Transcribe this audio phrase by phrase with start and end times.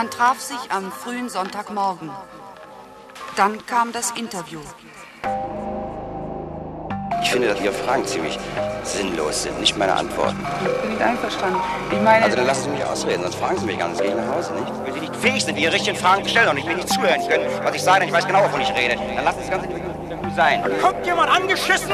[0.00, 2.10] Man traf sich am frühen Sonntagmorgen.
[3.36, 4.60] Dann kam das Interview.
[7.22, 8.38] Ich finde, dass Ihre Fragen ziemlich
[8.82, 10.38] sinnlos sind, nicht meine Antworten.
[10.80, 11.60] Bin ich einverstanden.
[11.90, 14.00] Ich meine, Also dann lassen Sie mich ausreden, sonst fragen Sie mich gar nicht.
[14.00, 14.72] Gehe ich nach Hause, nicht?
[14.86, 17.20] Wenn Sie nicht fähig sind, Ihre richtigen Fragen zu stellen und ich will nicht zuhören
[17.28, 19.66] können, was ich sage, ich weiß genau, wovon ich rede, dann lassen Sie das ganze
[19.66, 19.90] Interview
[20.34, 20.64] sein.
[20.80, 21.92] Kommt jemand angeschissen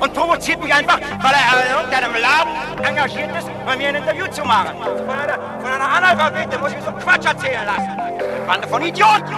[0.00, 4.26] und provoziert mich einfach, weil er in irgendeinem Laden engagiert ist, bei mir ein Interview
[4.26, 4.72] zu machen.
[5.74, 8.46] Einer, Analphabete muss ich so Quatsch erzählen lassen.
[8.46, 9.34] Bande von Idioten!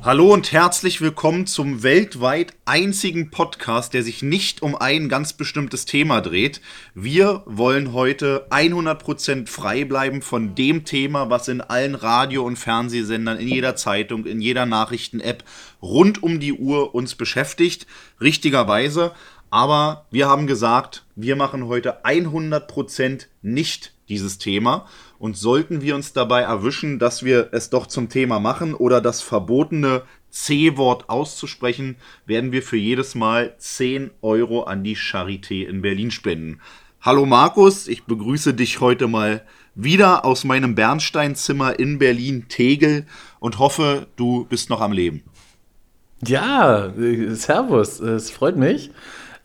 [0.00, 5.86] Hallo und herzlich willkommen zum weltweit einzigen Podcast, der sich nicht um ein ganz bestimmtes
[5.86, 6.60] Thema dreht.
[6.94, 13.38] Wir wollen heute 100% frei bleiben von dem Thema, was in allen Radio- und Fernsehsendern,
[13.38, 15.42] in jeder Zeitung, in jeder Nachrichten-App
[15.82, 17.86] rund um die Uhr uns beschäftigt.
[18.20, 19.12] Richtigerweise.
[19.54, 24.86] Aber wir haben gesagt, wir machen heute 100% nicht dieses Thema.
[25.20, 29.22] Und sollten wir uns dabei erwischen, dass wir es doch zum Thema machen oder das
[29.22, 31.94] verbotene C-Wort auszusprechen,
[32.26, 36.60] werden wir für jedes Mal 10 Euro an die Charité in Berlin spenden.
[37.00, 39.44] Hallo Markus, ich begrüße dich heute mal
[39.76, 43.06] wieder aus meinem Bernsteinzimmer in Berlin-Tegel
[43.38, 45.22] und hoffe, du bist noch am Leben.
[46.26, 48.90] Ja, äh, Servus, es freut mich.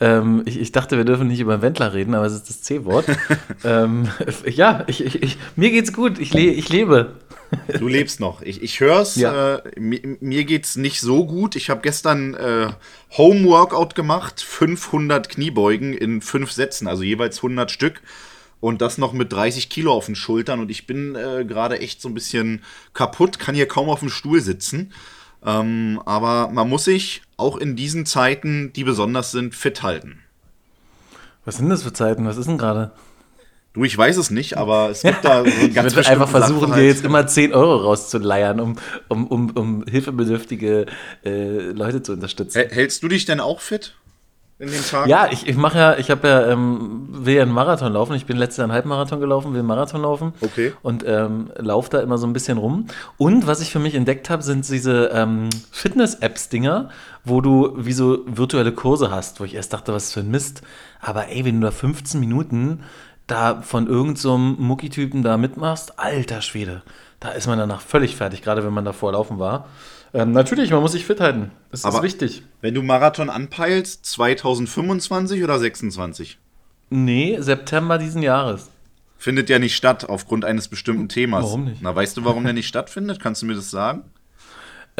[0.01, 2.61] Ähm, ich, ich, dachte, wir dürfen nicht über den Wendler reden, aber es ist das
[2.61, 3.05] C-Wort.
[3.65, 4.07] ähm,
[4.45, 7.15] ja, ich, ich, mir geht's gut, ich, le ich lebe.
[7.79, 8.41] Du lebst noch.
[8.41, 9.15] Ich, ich höre es.
[9.15, 9.55] Ja.
[9.55, 11.55] Äh, mir, mir geht's nicht so gut.
[11.55, 12.69] Ich habe gestern äh,
[13.17, 18.01] Home-Workout gemacht, 500 Kniebeugen in fünf Sätzen, also jeweils 100 Stück.
[18.61, 20.59] Und das noch mit 30 Kilo auf den Schultern.
[20.59, 22.61] Und ich bin äh, gerade echt so ein bisschen
[22.93, 24.93] kaputt, kann hier kaum auf dem Stuhl sitzen.
[25.45, 30.19] Ähm, aber man muss sich auch in diesen Zeiten, die besonders sind, fit halten.
[31.45, 32.25] Was sind das für Zeiten?
[32.25, 32.91] Was ist denn gerade?
[33.73, 36.29] Du, ich weiß es nicht, aber es gibt da so ein ganz Ich würde einfach
[36.29, 38.75] versuchen, dir jetzt immer 10 Euro rauszuleiern, um,
[39.07, 40.87] um, um, um hilfebedürftige
[41.23, 42.63] äh, Leute zu unterstützen.
[42.69, 43.95] Hältst du dich denn auch fit?
[44.59, 45.09] In den Tagen?
[45.09, 48.13] Ja, ich, ich mache ja, ich habe ja, ähm, will ja einen Marathon laufen.
[48.13, 50.33] Ich bin letztes Jahr einen Halbmarathon gelaufen, will einen Marathon laufen.
[50.41, 50.73] Okay.
[50.81, 52.87] Und ähm, laufe da immer so ein bisschen rum.
[53.17, 56.89] Und was ich für mich entdeckt habe, sind diese ähm, Fitness-Apps-Dinger,
[57.23, 60.61] wo du wie so virtuelle Kurse hast, wo ich erst dachte, was für ein Mist.
[60.99, 62.83] Aber ey, wenn du da 15 Minuten
[63.31, 66.83] da von irgendeinem so Muckitypen da mitmachst, alter Schwede,
[67.19, 69.67] da ist man danach völlig fertig, gerade wenn man davor laufen war.
[70.13, 71.51] Ähm, natürlich, man muss sich fit halten.
[71.71, 72.43] Das Aber ist wichtig.
[72.61, 76.39] Wenn du Marathon anpeilst, 2025 oder 26?
[76.89, 78.69] Nee, September diesen Jahres.
[79.17, 81.43] Findet ja nicht statt aufgrund eines bestimmten Themas.
[81.43, 81.81] Warum nicht?
[81.81, 83.19] Na, weißt du, warum der nicht stattfindet?
[83.19, 84.05] Kannst du mir das sagen?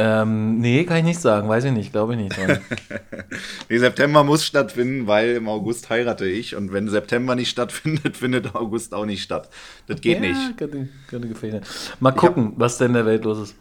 [0.02, 2.38] Ähm, nee, kann ich nicht sagen, weiß ich nicht, glaube ich nicht.
[3.70, 8.56] nee, September muss stattfinden, weil im August heirate ich und wenn September nicht stattfindet, findet
[8.56, 9.50] August auch nicht statt.
[9.88, 10.58] Das geht ja, nicht.
[10.58, 11.66] Könnte, könnte gefehlen.
[12.00, 13.56] Mal gucken, hab, was denn in der Welt los ist.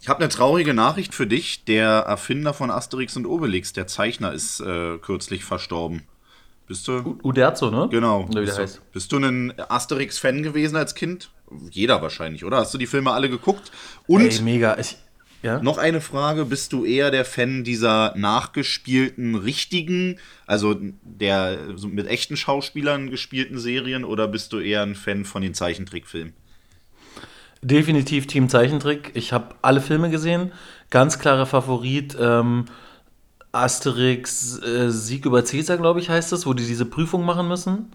[0.00, 1.64] Ich habe eine traurige Nachricht für dich.
[1.66, 6.02] Der Erfinder von Asterix und Obelix, der Zeichner, ist äh, kürzlich verstorben.
[6.66, 7.16] Bist du?
[7.22, 7.88] Uderzo, ne?
[7.92, 8.28] Genau.
[8.28, 8.76] Wie bist, heißt.
[8.78, 11.30] Du, bist du ein Asterix-Fan gewesen als Kind?
[11.70, 12.56] Jeder wahrscheinlich, oder?
[12.56, 13.70] Hast du die Filme alle geguckt?
[14.08, 14.76] Und Ey, mega.
[14.78, 14.96] Ich,
[15.44, 15.62] ja?
[15.62, 22.36] noch eine Frage: Bist du eher der Fan dieser nachgespielten, richtigen, also der mit echten
[22.36, 26.32] Schauspielern gespielten Serien, oder bist du eher ein Fan von den Zeichentrickfilmen?
[27.62, 29.12] Definitiv Team Zeichentrick.
[29.14, 30.52] Ich habe alle Filme gesehen.
[30.90, 32.16] Ganz klarer Favorit.
[32.20, 32.66] Ähm,
[33.52, 37.92] Asterix äh, Sieg über Caesar, glaube ich, heißt das, wo die diese Prüfung machen müssen.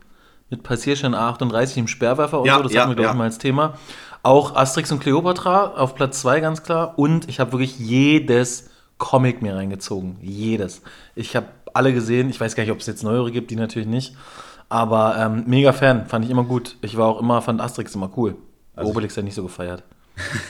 [0.50, 2.64] Mit Passierschein A38 im Sperrwerfer und ja, so.
[2.64, 3.18] Das ja, hatten wir, glaube ich, ja.
[3.18, 3.78] mal als Thema.
[4.22, 6.98] Auch Asterix und Cleopatra auf Platz 2, ganz klar.
[6.98, 10.18] Und ich habe wirklich jedes Comic mir reingezogen.
[10.22, 10.82] Jedes.
[11.16, 12.30] Ich habe alle gesehen.
[12.30, 14.16] Ich weiß gar nicht, ob es jetzt neuere gibt, die natürlich nicht.
[14.68, 16.78] Aber ähm, mega Fan, fand ich immer gut.
[16.82, 18.36] Ich war auch immer, fand Asterix immer cool.
[18.76, 19.84] Also Obelix ja nicht so gefeiert.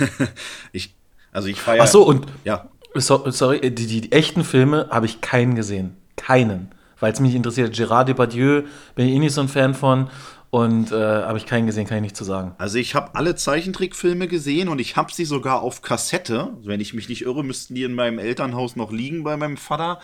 [0.71, 0.93] ich,
[1.31, 1.83] also ich feiere.
[1.83, 2.67] Ach so, und ja.
[2.95, 5.95] So, sorry, die, die, die, echten Filme habe ich keinen gesehen.
[6.15, 6.71] Keinen.
[6.99, 7.73] Weil es mich interessiert.
[7.73, 8.63] Gérard Depardieu
[8.95, 10.09] bin ich eh nicht so ein Fan von.
[10.51, 12.55] Und äh, habe ich keinen gesehen, kann ich nicht zu sagen.
[12.57, 16.49] Also ich habe alle Zeichentrickfilme gesehen und ich habe sie sogar auf Kassette.
[16.63, 19.99] Wenn ich mich nicht irre, müssten die in meinem Elternhaus noch liegen bei meinem Vater.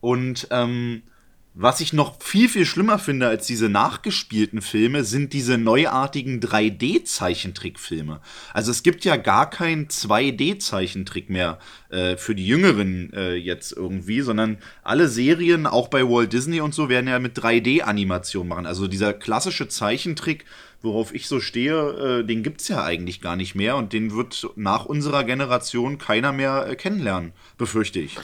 [0.00, 1.02] Und ähm,
[1.58, 8.20] was ich noch viel, viel schlimmer finde als diese nachgespielten Filme, sind diese neuartigen 3D-Zeichentrickfilme.
[8.52, 11.58] Also es gibt ja gar keinen 2D-Zeichentrick mehr
[11.88, 16.74] äh, für die Jüngeren äh, jetzt irgendwie, sondern alle Serien, auch bei Walt Disney und
[16.74, 18.66] so, werden ja mit 3D-Animation machen.
[18.66, 20.44] Also dieser klassische Zeichentrick,
[20.82, 24.14] worauf ich so stehe, äh, den gibt es ja eigentlich gar nicht mehr und den
[24.14, 28.18] wird nach unserer Generation keiner mehr äh, kennenlernen, befürchte ich.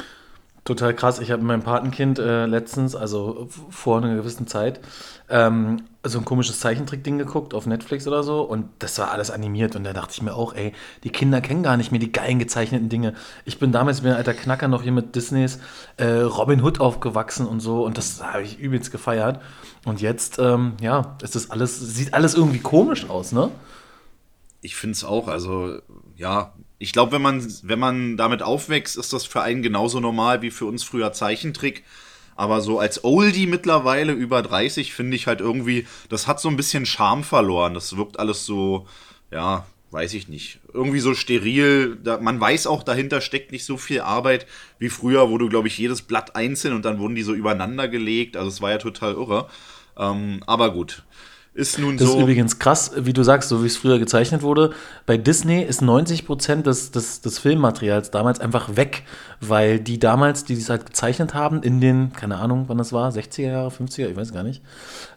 [0.64, 1.18] Total krass.
[1.18, 4.78] Ich habe meinem Patenkind äh, letztens, also vor einer gewissen Zeit,
[5.28, 9.74] ähm, so ein komisches Zeichentrick-Ding geguckt auf Netflix oder so und das war alles animiert
[9.74, 10.72] und da dachte ich mir auch, ey,
[11.02, 13.14] die Kinder kennen gar nicht mehr die geilen gezeichneten Dinge.
[13.44, 15.58] Ich bin damals, bin ein alter Knacker noch hier mit Disneys
[15.96, 19.40] äh, Robin Hood aufgewachsen und so und das habe ich übelst gefeiert.
[19.84, 23.50] Und jetzt, ähm, ja, ist das alles, sieht alles irgendwie komisch aus, ne?
[24.60, 25.78] Ich finde es auch, also
[26.14, 30.42] ja, ich glaube, wenn man, wenn man damit aufwächst, ist das für einen genauso normal
[30.42, 31.84] wie für uns früher Zeichentrick.
[32.34, 36.56] Aber so als Oldie mittlerweile über 30 finde ich halt irgendwie, das hat so ein
[36.56, 37.74] bisschen Charme verloren.
[37.74, 38.88] Das wirkt alles so,
[39.30, 40.58] ja, weiß ich nicht.
[40.74, 41.98] Irgendwie so steril.
[42.02, 44.48] Da, man weiß auch, dahinter steckt nicht so viel Arbeit
[44.80, 47.86] wie früher, wo du, glaube ich, jedes Blatt einzeln und dann wurden die so übereinander
[47.86, 48.36] gelegt.
[48.36, 49.48] Also es war ja total irre.
[49.96, 51.04] Ähm, aber gut.
[51.54, 52.14] Ist nun das so.
[52.14, 54.72] ist übrigens krass, wie du sagst, so wie es früher gezeichnet wurde.
[55.04, 59.02] Bei Disney ist 90 Prozent des, des, des Filmmaterials damals einfach weg,
[59.40, 63.10] weil die damals, die es halt gezeichnet haben, in den, keine Ahnung, wann das war,
[63.10, 64.62] 60er Jahre, 50er, ich weiß gar nicht,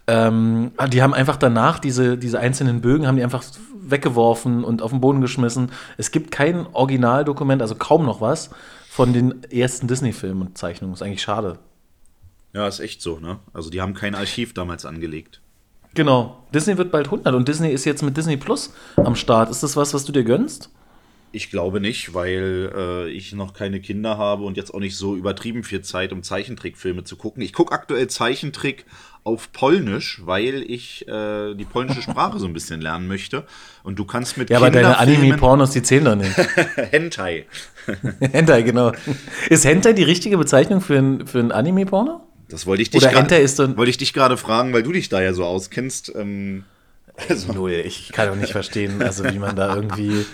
[0.07, 3.43] ähm, die haben einfach danach diese, diese einzelnen Bögen, haben die einfach
[3.73, 5.71] weggeworfen und auf den Boden geschmissen.
[5.97, 8.49] Es gibt kein Originaldokument, also kaum noch was
[8.89, 10.95] von den ersten Disney-Filmen und Zeichnungen.
[10.95, 11.59] Ist eigentlich schade.
[12.51, 13.39] Ja, ist echt so, ne?
[13.53, 15.41] Also die haben kein Archiv damals angelegt.
[15.95, 16.43] Genau.
[16.53, 19.49] Disney wird bald 100 und Disney ist jetzt mit Disney Plus am Start.
[19.49, 20.69] Ist das was, was du dir gönnst?
[21.31, 25.17] Ich glaube nicht, weil äh, ich noch keine Kinder habe und jetzt auch nicht so
[25.17, 27.41] übertrieben viel Zeit, um Zeichentrickfilme zu gucken.
[27.41, 28.85] Ich gucke aktuell Zeichentrick
[29.25, 33.43] auf Polnisch, weil ich äh, die polnische Sprache so ein bisschen lernen möchte.
[33.83, 36.37] Und du kannst mit Ja, aber deine Anime-Pornos, die zählen doch nicht.
[36.91, 37.47] Hentai.
[38.19, 38.93] Hentai, genau.
[39.49, 42.21] Ist Hentai die richtige Bezeichnung für ein, für ein Anime-Porno?
[42.49, 43.13] Das wollte ich dich dann-
[43.77, 46.13] wollte ich dich gerade fragen, weil du dich da ja so auskennst.
[46.15, 46.63] Ähm,
[47.53, 47.71] Null.
[47.85, 50.25] Ich kann auch nicht verstehen, also wie man da irgendwie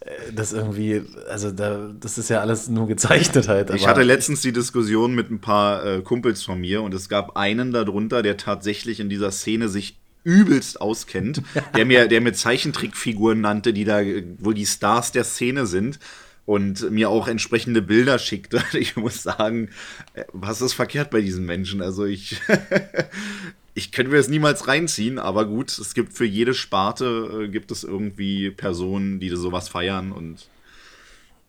[0.00, 3.70] äh, das irgendwie, also da, das ist ja alles nur gezeichnet halt.
[3.70, 7.36] Ich hatte letztens die Diskussion mit ein paar äh, Kumpels von mir und es gab
[7.36, 11.42] einen darunter, der tatsächlich in dieser Szene sich übelst auskennt,
[11.76, 14.00] der mir, der mir Zeichentrickfiguren nannte, die da
[14.38, 15.98] wohl die Stars der Szene sind
[16.46, 18.62] und mir auch entsprechende Bilder schickte.
[18.72, 19.70] Ich muss sagen,
[20.14, 21.82] äh, was ist verkehrt bei diesen Menschen?
[21.82, 22.40] Also ich,
[23.74, 27.70] ich könnte mir das niemals reinziehen, aber gut, es gibt für jede Sparte äh, gibt
[27.70, 30.48] es irgendwie Personen, die sowas feiern und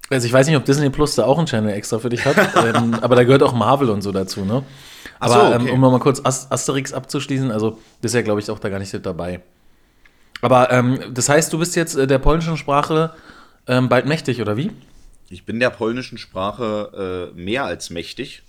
[0.09, 2.37] Also ich weiß nicht, ob Disney Plus da auch einen Channel extra für dich hat,
[2.75, 4.63] ähm, aber da gehört auch Marvel und so dazu, ne?
[5.19, 5.67] Ach so, Aber okay.
[5.67, 8.59] ähm, um noch mal kurz As Asterix abzuschließen, also das ist ja, glaube ich, auch
[8.59, 9.41] da gar nicht dabei.
[10.41, 13.13] Aber ähm, das heißt, du bist jetzt äh, der polnischen Sprache
[13.67, 14.71] ähm, bald mächtig, oder wie?
[15.29, 18.43] Ich bin der polnischen Sprache äh, mehr als mächtig.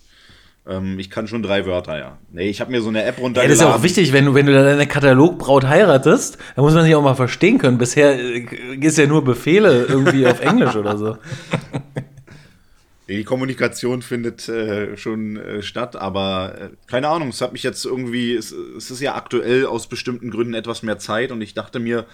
[0.66, 2.18] Ähm, ich kann schon drei Wörter, ja.
[2.30, 3.50] Nee, ich habe mir so eine App Ja, runtergeladen.
[3.50, 6.74] das ist ja auch wichtig, wenn du, wenn du dann deine Katalogbraut heiratest, dann muss
[6.74, 7.78] man sich auch mal verstehen können.
[7.78, 8.46] Bisher äh,
[8.80, 11.16] ist ja nur Befehle irgendwie auf Englisch oder so.
[13.08, 17.84] Die Kommunikation findet äh, schon äh, statt, aber äh, keine Ahnung, es hat mich jetzt
[17.84, 21.78] irgendwie, es, es ist ja aktuell aus bestimmten Gründen etwas mehr Zeit und ich dachte
[21.80, 22.06] mir,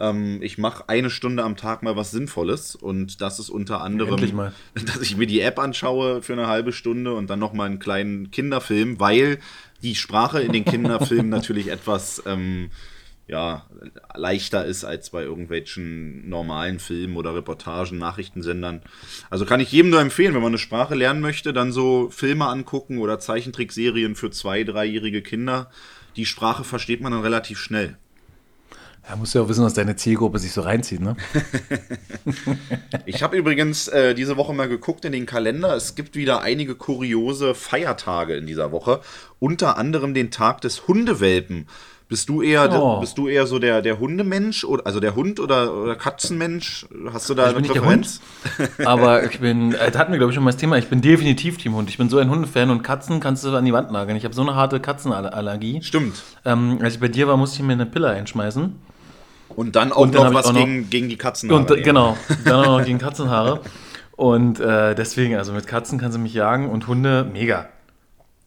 [0.00, 4.52] ähm, ich mache eine Stunde am Tag mal was Sinnvolles und das ist unter anderem,
[4.74, 7.78] dass ich mir die App anschaue für eine halbe Stunde und dann noch mal einen
[7.78, 9.38] kleinen Kinderfilm, weil
[9.82, 12.70] die Sprache in den Kinderfilmen natürlich etwas ähm,
[13.28, 13.66] ja,
[14.14, 18.82] leichter ist als bei irgendwelchen normalen Filmen oder Reportagen, Nachrichtensendern.
[19.28, 22.46] Also kann ich jedem nur empfehlen, wenn man eine Sprache lernen möchte, dann so Filme
[22.46, 25.70] angucken oder Zeichentrickserien für zwei, dreijährige Kinder.
[26.16, 27.96] Die Sprache versteht man dann relativ schnell.
[29.10, 31.16] Ja, musst du ja auch wissen, was deine Zielgruppe sich so reinzieht, ne?
[33.06, 35.74] Ich habe übrigens äh, diese Woche mal geguckt in den Kalender.
[35.74, 39.00] Es gibt wieder einige kuriose Feiertage in dieser Woche.
[39.40, 41.66] Unter anderem den Tag des Hundewelpen.
[42.08, 43.00] Bist du eher, Oh.
[43.00, 46.86] bist du eher so der, der Hundemensch, oder, also der Hund oder, oder Katzenmensch?
[47.12, 48.20] Hast du da Ich eine bin nicht der Präferenz?
[48.84, 51.00] Aber ich bin, äh, da hatten wir, glaube ich, schon mal das Thema, ich bin
[51.00, 51.88] definitiv Teamhund.
[51.88, 54.16] Ich bin so ein Hundefan und Katzen kannst du an die Wand nageln.
[54.16, 55.82] Ich habe so eine harte Katzenallergie.
[55.82, 56.22] Stimmt.
[56.44, 58.89] Ähm, als ich bei dir war, musste ich mir eine Pille einschmeißen.
[59.56, 61.50] Und dann auch Und dann noch was auch noch- gegen, gegen die Katzen.
[61.50, 63.60] Und äh, genau, dann auch noch gegen Katzenhaare.
[64.12, 67.68] Und äh, deswegen, also mit Katzen kannst du mich jagen und Hunde, mega.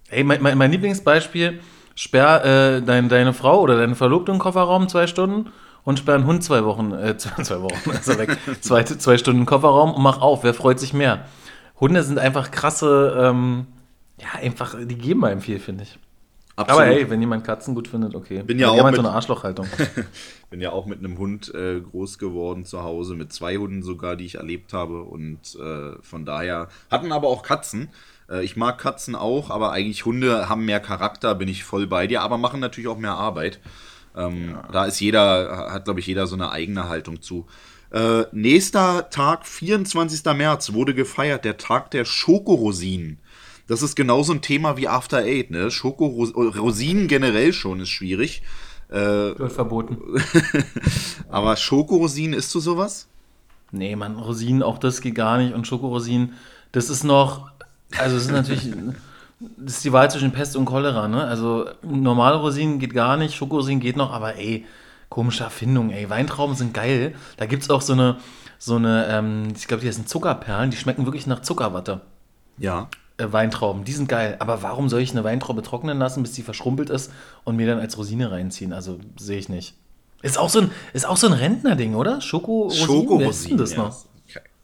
[0.09, 1.59] Ey, mein, mein, mein Lieblingsbeispiel,
[1.95, 5.51] sperr äh, dein, deine Frau oder deine Verlobte im Kofferraum zwei Stunden
[5.83, 9.45] und sperr einen Hund zwei Wochen, äh, zwei, zwei Wochen, also weg, zwei, zwei Stunden
[9.45, 11.25] Kofferraum und mach auf, wer freut sich mehr?
[11.79, 13.65] Hunde sind einfach krasse, ähm,
[14.21, 15.97] ja, einfach, die geben einem viel, finde ich.
[16.55, 16.81] Absolut.
[16.83, 18.43] Aber hey, wenn jemand Katzen gut findet, okay.
[18.43, 19.65] Bin ja auch halt so mit- eine Arschlochhaltung.
[20.51, 24.15] bin ja auch mit einem Hund äh, groß geworden zu Hause, mit zwei Hunden sogar,
[24.15, 25.01] die ich erlebt habe.
[25.01, 27.89] Und äh, von daher hatten aber auch Katzen.
[28.29, 32.05] Äh, ich mag Katzen auch, aber eigentlich Hunde haben mehr Charakter, bin ich voll bei
[32.05, 33.59] dir, aber machen natürlich auch mehr Arbeit.
[34.15, 37.47] Ähm, Da ist jeder, hat glaube ich jeder so eine eigene Haltung zu.
[37.91, 40.23] Äh, nächster Tag, 24.
[40.35, 43.19] März, wurde gefeiert, der Tag der Schokorosinen.
[43.67, 45.71] Das ist genauso ein Thema wie After Eight, ne?
[45.71, 48.43] Schoko, Rosinen generell schon ist schwierig.
[48.89, 49.97] Äh, Wird verboten.
[51.29, 53.07] aber Schokorosinen, isst du sowas?
[53.71, 55.53] Nee, man, Rosinen, auch das geht gar nicht.
[55.53, 56.33] Und Schokorosinen,
[56.71, 57.49] das ist noch,
[57.97, 58.69] also es ist natürlich,
[59.39, 61.23] das ist die Wahl zwischen Pest und Cholera, ne?
[61.23, 64.65] Also normale Rosinen geht gar nicht, Schokorosinen geht noch, aber ey,
[65.09, 66.09] komische Erfindung, ey.
[66.09, 67.15] Weintrauben sind geil.
[67.37, 68.17] Da gibt es auch so eine,
[68.59, 72.01] so eine, ähm, ich glaube, die sind Zuckerperlen, die schmecken wirklich nach Zuckerwatte.
[72.59, 72.89] Ja.
[73.17, 74.37] Äh, Weintrauben, die sind geil.
[74.39, 77.11] Aber warum soll ich eine Weintraube trocknen lassen, bis sie verschrumpelt ist
[77.43, 78.73] und mir dann als Rosine reinziehen?
[78.73, 79.75] Also sehe ich nicht.
[80.23, 82.21] Ist auch so ein, ist auch so ein Rentnerding, oder?
[82.21, 83.57] Schoko Schoko-Rosinen.
[83.57, 83.79] das ja.
[83.79, 84.05] noch?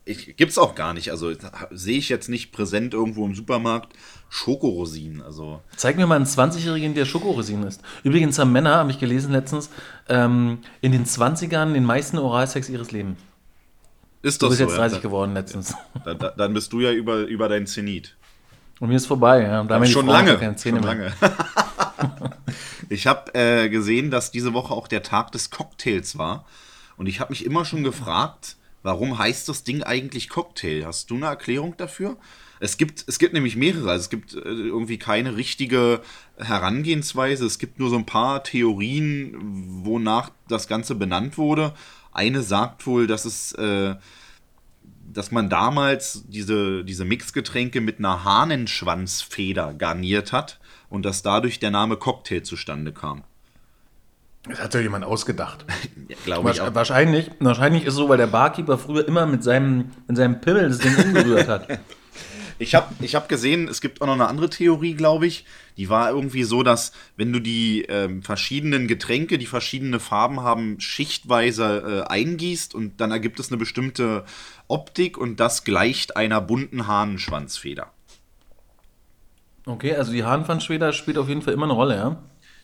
[0.06, 1.12] Ich, gibt's auch gar nicht.
[1.12, 1.32] Also
[1.70, 3.94] sehe ich jetzt nicht präsent irgendwo im Supermarkt.
[4.30, 5.62] Schokorosinen, also.
[5.76, 7.82] Zeig mir mal einen 20-Jährigen, der Schokorosinen ist.
[8.04, 9.70] Übrigens haben Männer, habe ich gelesen letztens,
[10.08, 13.20] ähm, in den 20ern den meisten Oralsex ihres Lebens.
[14.22, 15.02] Ist das du bist so, jetzt 30 ja?
[15.02, 15.76] geworden letztens.
[16.04, 18.18] Dann, dann, bist du ja über, über dein Zenit.
[18.80, 19.64] Und mir ist vorbei, ja.
[19.64, 20.58] Da ja, schon lange.
[20.58, 21.14] Schon lange.
[22.90, 26.46] ich habe äh, gesehen, dass diese Woche auch der Tag des Cocktails war.
[26.98, 30.86] Und ich habe mich immer schon gefragt, warum heißt das Ding eigentlich Cocktail?
[30.86, 32.18] Hast du eine Erklärung dafür?
[32.62, 33.90] Es gibt, es gibt nämlich mehrere.
[33.90, 36.02] Also es gibt äh, irgendwie keine richtige
[36.38, 37.46] Herangehensweise.
[37.46, 39.36] Es gibt nur so ein paar Theorien,
[39.84, 41.74] wonach das Ganze benannt wurde.
[42.12, 43.96] Eine sagt wohl, dass es, äh,
[45.14, 51.72] dass man damals diese, diese Mixgetränke mit einer Hahnenschwanzfeder garniert hat und dass dadurch der
[51.72, 53.24] Name Cocktail zustande kam.
[54.48, 55.66] Das hat ja jemand ausgedacht.
[56.08, 56.74] ja, Glaube ich auch.
[56.74, 60.70] Wahrscheinlich, wahrscheinlich ist es so, weil der Barkeeper früher immer mit seinem, mit seinem Pimmel
[60.70, 61.68] das Ding umgerührt hat.
[62.60, 65.46] Ich habe ich hab gesehen, es gibt auch noch eine andere Theorie, glaube ich.
[65.78, 70.78] Die war irgendwie so, dass wenn du die ähm, verschiedenen Getränke, die verschiedene Farben haben,
[70.82, 74.26] schichtweise äh, eingießt und dann ergibt es eine bestimmte
[74.68, 77.94] Optik und das gleicht einer bunten Hahnenschwanzfeder.
[79.66, 82.24] Okay, also die Hahnenschwanzfeder spielt auf jeden Fall immer eine Rolle, ja?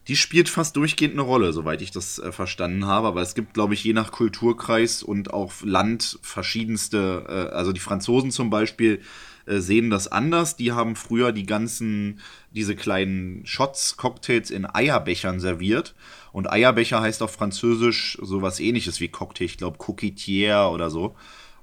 [0.10, 3.08] Die spielt fast durchgehend eine Rolle, soweit ich das äh, verstanden habe.
[3.08, 7.80] Aber es gibt, glaube ich, je nach Kulturkreis und auch Land verschiedenste, äh, also die
[7.80, 9.02] Franzosen zum Beispiel
[9.46, 10.56] äh, sehen das anders.
[10.56, 12.20] Die haben früher die ganzen,
[12.52, 15.96] diese kleinen Shots, Cocktails in Eierbechern serviert.
[16.32, 21.16] Und Eierbecher heißt auf Französisch sowas ähnliches wie Cocktail, ich glaube Coquetière oder so.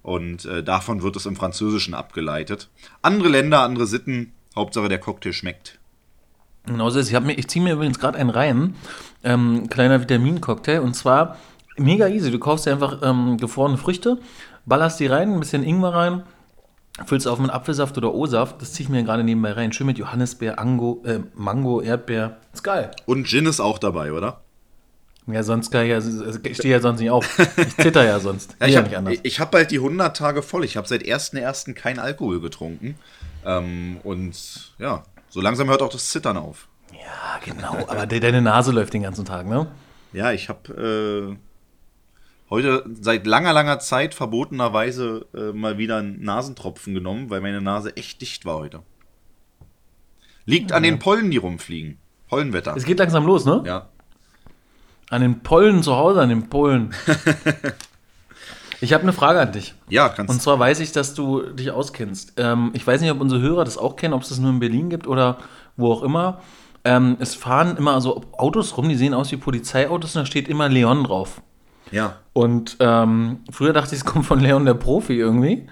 [0.03, 2.71] Und äh, davon wird es im Französischen abgeleitet.
[3.03, 5.79] Andere Länder, andere Sitten, Hauptsache der Cocktail schmeckt.
[6.67, 7.12] Genau so ist.
[7.12, 8.75] Ich, ich ziehe mir übrigens gerade einen rein.
[9.25, 10.81] Ähm, kleiner Vitamincocktail.
[10.81, 11.37] Und zwar
[11.77, 12.31] mega easy.
[12.31, 14.19] Du kaufst dir einfach ähm, gefrorene Früchte,
[14.67, 16.23] ballerst die rein, ein bisschen Ingwer rein,
[17.07, 18.61] füllst auf mit Apfelsaft oder O-Saft.
[18.61, 19.73] Das ziehe ich mir gerade nebenbei rein.
[19.73, 22.39] Schön mit Johannisbeer, Ango, äh, Mango, Erdbeer.
[22.53, 22.91] Ist geil.
[23.07, 24.41] Und Gin ist auch dabei, oder?
[25.27, 27.39] Ja, sonst kann ich ja, ich stehe ja sonst nicht auf.
[27.57, 28.57] Ich zitter ja sonst.
[28.61, 30.65] ja, ich habe hab bald die 100 Tage voll.
[30.65, 31.75] Ich habe seit 1.1.
[31.75, 32.97] kein Alkohol getrunken.
[33.45, 36.67] Ähm, und ja, so langsam hört auch das Zittern auf.
[36.93, 37.87] Ja, genau.
[37.87, 39.69] Aber deine Nase läuft den ganzen Tag, ne?
[40.13, 41.37] Ja, ich habe äh,
[42.52, 47.97] heute seit langer, langer Zeit verbotenerweise äh, mal wieder einen Nasentropfen genommen, weil meine Nase
[47.97, 48.80] echt dicht war heute.
[50.44, 50.76] Liegt ja.
[50.76, 51.97] an den Pollen, die rumfliegen.
[52.28, 52.76] Pollenwetter.
[52.76, 53.62] Es geht langsam los, ne?
[53.64, 53.88] Ja.
[55.09, 56.94] An den Pollen zu Hause, an den Pollen.
[58.82, 59.75] ich habe eine Frage an dich.
[59.88, 60.35] Ja, kannst du.
[60.35, 62.35] Und zwar weiß ich, dass du dich auskennst.
[62.37, 64.61] Ähm, ich weiß nicht, ob unsere Hörer das auch kennen, ob es das nur in
[64.61, 65.38] Berlin gibt oder
[65.78, 66.42] wo auch immer.
[66.85, 70.49] Ähm, es fahren immer so Autos rum, die sehen aus wie Polizeiautos und da steht
[70.49, 71.40] immer Leon drauf.
[71.93, 72.19] Ja.
[72.33, 75.67] Und ähm, früher dachte ich, es kommt von Leon der Profi irgendwie.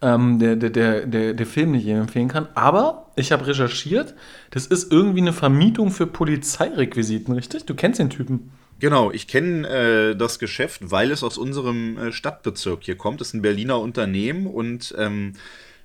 [0.00, 2.48] Ähm, der, der, der, der, der Film nicht jedem empfehlen kann.
[2.54, 4.14] Aber ich habe recherchiert,
[4.50, 7.64] das ist irgendwie eine Vermietung für Polizeirequisiten, richtig?
[7.64, 8.50] Du kennst den Typen.
[8.80, 13.20] Genau, ich kenne äh, das Geschäft, weil es aus unserem äh, Stadtbezirk hier kommt.
[13.20, 15.34] Es ist ein Berliner Unternehmen und ähm,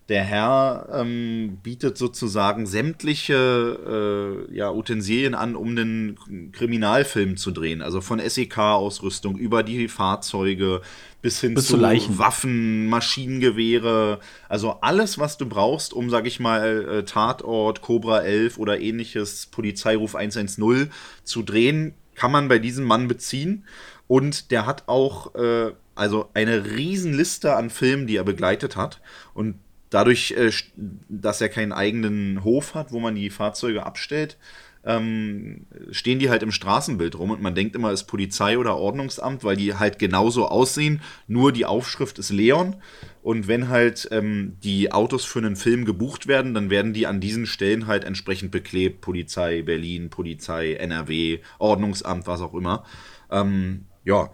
[0.09, 7.83] der Herr ähm, bietet sozusagen sämtliche äh, ja, Utensilien an, um einen Kriminalfilm zu drehen.
[7.83, 10.81] Also von SEK-Ausrüstung über die Fahrzeuge
[11.21, 14.19] bis hin bis zu, zu Waffen, Maschinengewehre.
[14.47, 19.45] Also alles, was du brauchst, um, sag ich mal, äh, Tatort, Cobra 11 oder ähnliches,
[19.45, 20.89] Polizeiruf 110
[21.23, 23.65] zu drehen, kann man bei diesem Mann beziehen.
[24.07, 29.01] Und der hat auch äh, also eine Riesenliste an Filmen, die er begleitet hat.
[29.35, 29.59] Und
[29.89, 30.51] dadurch, äh,
[31.08, 34.38] dass er keinen eigenen Hof hat, wo man die Fahrzeuge abstellt,
[34.86, 38.77] ähm, stehen die halt im Straßenbild rum und man denkt immer, es ist Polizei oder
[38.77, 42.77] Ordnungsamt, weil die halt genauso aussehen, nur die Aufschrift ist Leon.
[43.22, 47.19] Und wenn halt ähm, die Autos für einen Film gebucht werden, dann werden die an
[47.19, 49.01] diesen Stellen halt entsprechend beklebt.
[49.01, 52.86] Polizei Berlin, Polizei NRW, Ordnungsamt, was auch immer.
[53.29, 54.31] Ähm, ja,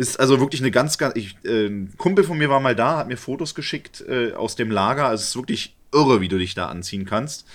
[0.00, 1.14] ist also wirklich eine ganz, ganz.
[1.14, 4.56] Ich, äh, ein Kumpel von mir war mal da, hat mir Fotos geschickt äh, aus
[4.56, 5.06] dem Lager.
[5.06, 7.46] Also es ist wirklich irre, wie du dich da anziehen kannst.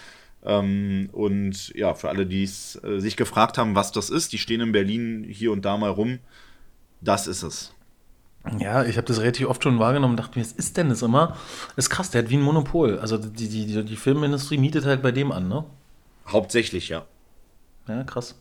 [0.44, 4.38] Ähm, und ja, für alle, die es äh, sich gefragt haben, was das ist, die
[4.38, 6.20] stehen in Berlin hier und da mal rum.
[7.02, 7.74] Das ist es.
[8.60, 11.02] Ja, ich habe das relativ oft schon wahrgenommen und dachte mir, was ist denn das
[11.02, 11.36] immer?
[11.76, 13.00] Das ist krass, der hat wie ein Monopol.
[13.00, 15.66] Also die, die, die, die Filmindustrie mietet halt bei dem an, ne?
[16.28, 17.06] Hauptsächlich, ja.
[17.88, 18.36] Ja, krass.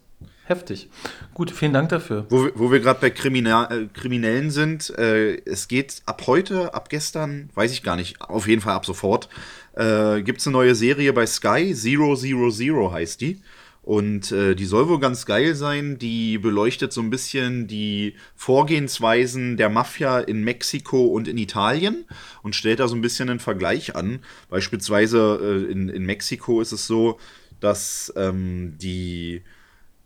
[0.46, 0.88] Heftig.
[1.32, 2.26] Gut, vielen Dank dafür.
[2.28, 6.74] Wo, wir- wo wir gerade bei Krimina äh, Kriminellen sind, äh, es geht ab heute,
[6.74, 9.28] ab gestern, weiß ich gar nicht, auf jeden Fall ab sofort,
[9.74, 13.40] äh, gibt es eine neue Serie bei Sky, Zero Zero Zero heißt die.
[13.82, 15.98] Und äh, die soll wohl ganz geil sein.
[15.98, 22.04] Die beleuchtet so ein bisschen die Vorgehensweisen der Mafia in Mexiko und in Italien
[22.42, 24.20] und stellt da so ein bisschen einen Vergleich an.
[24.48, 27.18] Beispielsweise äh, in, in Mexiko ist es so,
[27.60, 29.42] dass ähm, die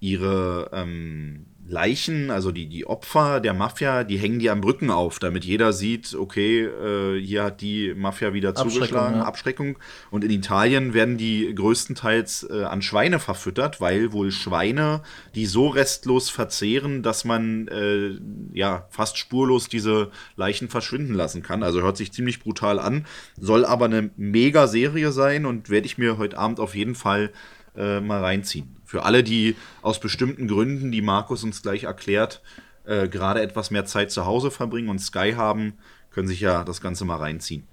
[0.00, 5.18] ihre ähm, Leichen, also die, die Opfer der Mafia, die hängen die am Brücken auf,
[5.18, 9.24] damit jeder sieht, okay, äh, hier hat die Mafia wieder Abschreckung, zugeschlagen, ja.
[9.24, 9.78] Abschreckung.
[10.10, 15.02] Und in Italien werden die größtenteils äh, an Schweine verfüttert, weil wohl Schweine
[15.34, 18.18] die so restlos verzehren, dass man äh,
[18.54, 21.62] ja fast spurlos diese Leichen verschwinden lassen kann.
[21.62, 23.04] Also hört sich ziemlich brutal an,
[23.38, 27.30] soll aber eine mega Serie sein und werde ich mir heute Abend auf jeden Fall
[27.76, 28.77] äh, mal reinziehen.
[28.88, 32.40] Für alle, die aus bestimmten Gründen, die Markus uns gleich erklärt,
[32.86, 35.74] äh, gerade etwas mehr Zeit zu Hause verbringen und Sky haben,
[36.10, 37.64] können sich ja das Ganze mal reinziehen.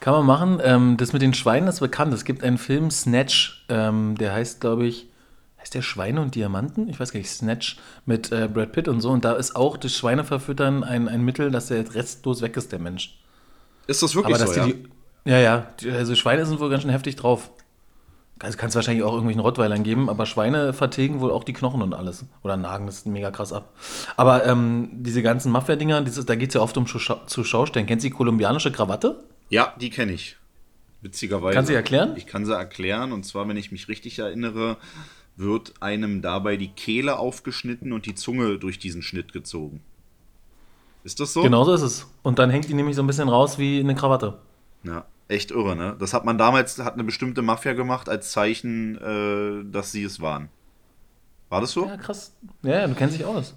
[0.00, 0.60] Kann man machen.
[0.64, 2.14] Ähm, das mit den Schweinen ist bekannt.
[2.14, 5.10] Es gibt einen Film, Snatch, ähm, der heißt, glaube ich,
[5.60, 6.88] heißt der Schweine und Diamanten?
[6.88, 7.76] Ich weiß gar nicht, Snatch
[8.06, 9.10] mit äh, Brad Pitt und so.
[9.10, 12.78] Und da ist auch das Schweineverfüttern ein, ein Mittel, dass der restlos weg ist, der
[12.78, 13.18] Mensch.
[13.86, 14.66] Ist das wirklich Aber so, ja?
[14.68, 14.88] die,
[15.26, 17.50] ja, ja, die, also Schweine sind wohl ganz schön heftig drauf.
[18.40, 21.94] Also kannst wahrscheinlich auch irgendwelchen Rottweilern geben, aber Schweine vertilgen wohl auch die Knochen und
[21.94, 22.24] alles.
[22.42, 23.72] Oder nagen das mega krass ab.
[24.16, 27.86] Aber ähm, diese ganzen Mafia-Dinger, da geht es ja oft um zu Schaustellen.
[27.86, 29.22] Kennst du die kolumbianische Krawatte?
[29.50, 30.36] Ja, die kenne ich.
[31.00, 31.54] Witzigerweise.
[31.54, 32.14] Kannst du sie erklären?
[32.16, 33.12] Ich kann sie erklären.
[33.12, 34.78] Und zwar, wenn ich mich richtig erinnere,
[35.36, 39.80] wird einem dabei die Kehle aufgeschnitten und die Zunge durch diesen Schnitt gezogen.
[41.04, 41.42] Ist das so?
[41.42, 42.06] Genau so ist es.
[42.22, 44.38] Und dann hängt die nämlich so ein bisschen raus wie eine Krawatte.
[44.82, 45.96] Ja, echt irre, ne?
[45.98, 50.20] Das hat man damals, hat eine bestimmte Mafia gemacht als Zeichen, äh, dass sie es
[50.20, 50.48] waren.
[51.48, 51.86] War das so?
[51.86, 52.34] Ja, krass.
[52.62, 53.54] Ja, du kennst dich aus.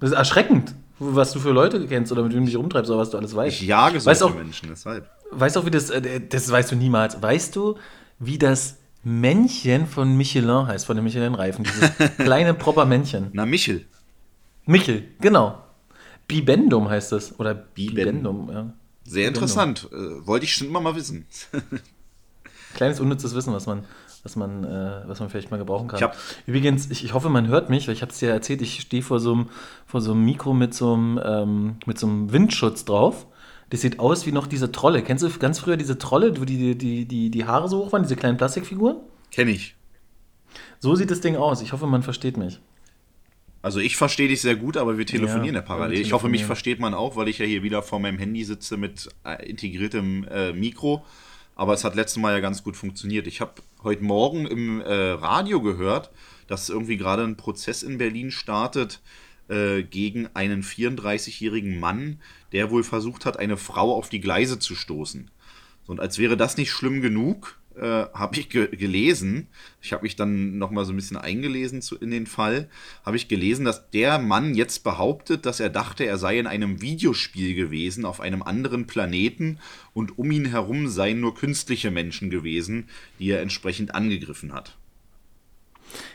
[0.00, 3.00] Das ist erschreckend, was du für Leute kennst oder mit wem du dich rumtreibst oder
[3.00, 3.60] was du alles weißt.
[3.60, 5.10] Ich jage weißt solche auch, Menschen, deshalb.
[5.30, 7.20] Weißt du auch, wie das, äh, das weißt du niemals.
[7.20, 7.76] Weißt du,
[8.18, 11.64] wie das Männchen von Michelin heißt, von den Michelin-Reifen?
[11.64, 13.30] Dieses kleine, proper Männchen.
[13.32, 13.86] Na, Michel.
[14.66, 15.62] Michel, genau.
[16.28, 17.38] Bibendum heißt es.
[17.38, 18.46] Oder Bibendum.
[18.46, 18.72] Bibendum, ja.
[19.06, 19.88] Sehr interessant.
[19.92, 21.26] Äh, wollte ich schon immer mal wissen.
[22.74, 23.84] Kleines unnützes Wissen, was man,
[24.22, 25.98] was man, äh, was man vielleicht mal gebrauchen kann.
[25.98, 26.16] Ich hab-
[26.46, 29.02] Übrigens, ich, ich hoffe, man hört mich, weil ich habe es dir erzählt, ich stehe
[29.02, 29.48] vor so einem
[29.86, 33.26] vor so einem Mikro mit so einem, ähm, mit so einem Windschutz drauf.
[33.70, 35.02] Das sieht aus wie noch diese Trolle.
[35.02, 38.02] Kennst du ganz früher diese Trolle, wo die, die, die, die Haare so hoch waren,
[38.02, 38.98] diese kleinen Plastikfiguren?
[39.32, 39.74] Kenne ich.
[40.78, 41.62] So sieht das Ding aus.
[41.62, 42.60] Ich hoffe, man versteht mich.
[43.66, 45.98] Also ich verstehe dich sehr gut, aber wir telefonieren ja, Ja, parallel.
[45.98, 48.76] Ich hoffe, mich versteht man auch, weil ich ja hier wieder vor meinem Handy sitze
[48.76, 51.04] mit äh, integriertem äh, Mikro.
[51.56, 53.26] Aber es hat letztes Mal ja ganz gut funktioniert.
[53.26, 56.12] Ich habe heute Morgen im äh, Radio gehört,
[56.46, 59.00] dass irgendwie gerade ein Prozess in Berlin startet
[59.48, 62.20] äh, gegen einen 34-jährigen Mann,
[62.52, 65.28] der wohl versucht hat, eine Frau auf die Gleise zu stoßen.
[65.84, 69.48] So, Und als wäre das nicht schlimm genug, äh, habe ich ge gelesen,
[69.82, 72.68] ich habe mich dann nochmal so ein bisschen eingelesen zu, in den Fall,
[73.04, 76.80] habe ich gelesen, dass der Mann jetzt behauptet, dass er dachte, er sei in einem
[76.80, 79.58] Videospiel gewesen, auf einem anderen Planeten
[79.92, 84.76] und um ihn herum seien nur künstliche Menschen gewesen, die er entsprechend angegriffen hat.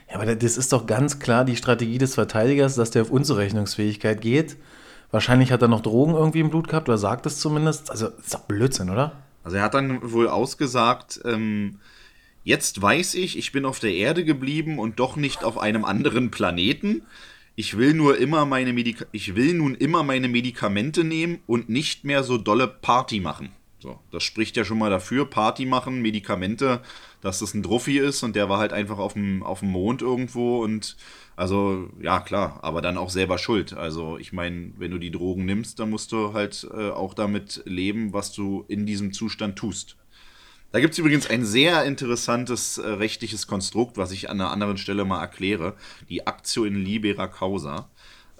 [0.09, 4.21] Ja, aber das ist doch ganz klar die Strategie des Verteidigers, dass der auf Unzurechnungsfähigkeit
[4.21, 4.57] geht.
[5.11, 7.91] Wahrscheinlich hat er noch Drogen irgendwie im Blut gehabt, oder sagt es zumindest.
[7.91, 9.13] Also, ist doch Blödsinn, oder?
[9.43, 11.79] Also er hat dann wohl ausgesagt, ähm,
[12.43, 16.31] jetzt weiß ich, ich bin auf der Erde geblieben und doch nicht auf einem anderen
[16.31, 17.03] Planeten.
[17.55, 22.05] Ich will nur immer meine Medika ich will nun immer meine Medikamente nehmen und nicht
[22.05, 23.51] mehr so dolle Party machen.
[23.81, 26.81] So, das spricht ja schon mal dafür, Party machen, Medikamente,
[27.21, 30.03] dass das ein Druffi ist und der war halt einfach auf dem, auf dem Mond
[30.03, 30.95] irgendwo und
[31.35, 33.73] also ja klar, aber dann auch selber schuld.
[33.73, 37.63] Also ich meine, wenn du die Drogen nimmst, dann musst du halt äh, auch damit
[37.65, 39.97] leben, was du in diesem Zustand tust.
[40.71, 44.77] Da gibt es übrigens ein sehr interessantes äh, rechtliches Konstrukt, was ich an einer anderen
[44.77, 45.75] Stelle mal erkläre.
[46.07, 47.89] Die Actio in libera causa.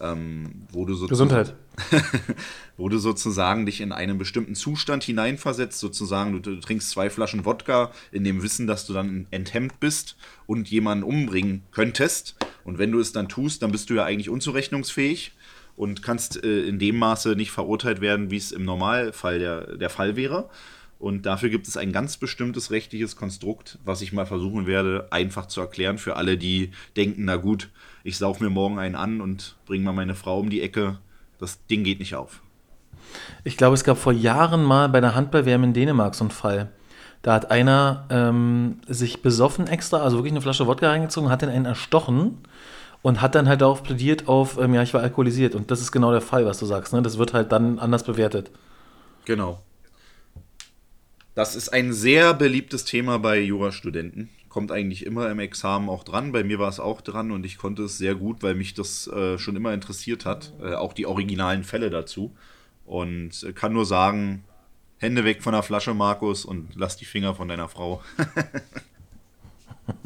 [0.01, 1.55] Ähm, wo du sozusagen, Gesundheit.
[2.77, 7.45] wo du sozusagen dich in einen bestimmten Zustand hineinversetzt, sozusagen, du, du trinkst zwei Flaschen
[7.45, 12.35] Wodka in dem Wissen, dass du dann enthemmt bist und jemanden umbringen könntest.
[12.63, 15.33] Und wenn du es dann tust, dann bist du ja eigentlich unzurechnungsfähig
[15.75, 19.89] und kannst äh, in dem Maße nicht verurteilt werden, wie es im Normalfall der, der
[19.91, 20.49] Fall wäre.
[20.97, 25.47] Und dafür gibt es ein ganz bestimmtes rechtliches Konstrukt, was ich mal versuchen werde, einfach
[25.47, 27.69] zu erklären für alle, die denken, na gut,
[28.03, 30.99] ich sauf mir morgen einen an und bringe mal meine Frau um die Ecke.
[31.39, 32.41] Das Ding geht nicht auf.
[33.43, 36.71] Ich glaube, es gab vor Jahren mal bei der Handball-WM in Dänemark so einen Fall.
[37.21, 41.49] Da hat einer ähm, sich besoffen extra, also wirklich eine Flasche Wodka reingezogen, hat den
[41.49, 42.39] einen erstochen
[43.01, 45.53] und hat dann halt darauf plädiert auf, ähm, ja, ich war alkoholisiert.
[45.55, 46.93] Und das ist genau der Fall, was du sagst.
[46.93, 47.01] Ne?
[47.01, 48.49] Das wird halt dann anders bewertet.
[49.25, 49.61] Genau.
[51.35, 54.29] Das ist ein sehr beliebtes Thema bei Jurastudenten.
[54.51, 56.33] Kommt eigentlich immer im Examen auch dran.
[56.33, 59.07] Bei mir war es auch dran und ich konnte es sehr gut, weil mich das
[59.07, 60.51] äh, schon immer interessiert hat.
[60.61, 62.35] Äh, auch die originalen Fälle dazu.
[62.85, 64.43] Und äh, kann nur sagen,
[64.97, 68.01] Hände weg von der Flasche, Markus, und lass die Finger von deiner Frau.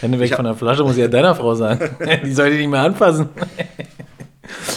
[0.00, 1.80] Hände weg von der Flasche muss ja deiner Frau sein.
[2.24, 3.28] die soll die nicht mehr anfassen.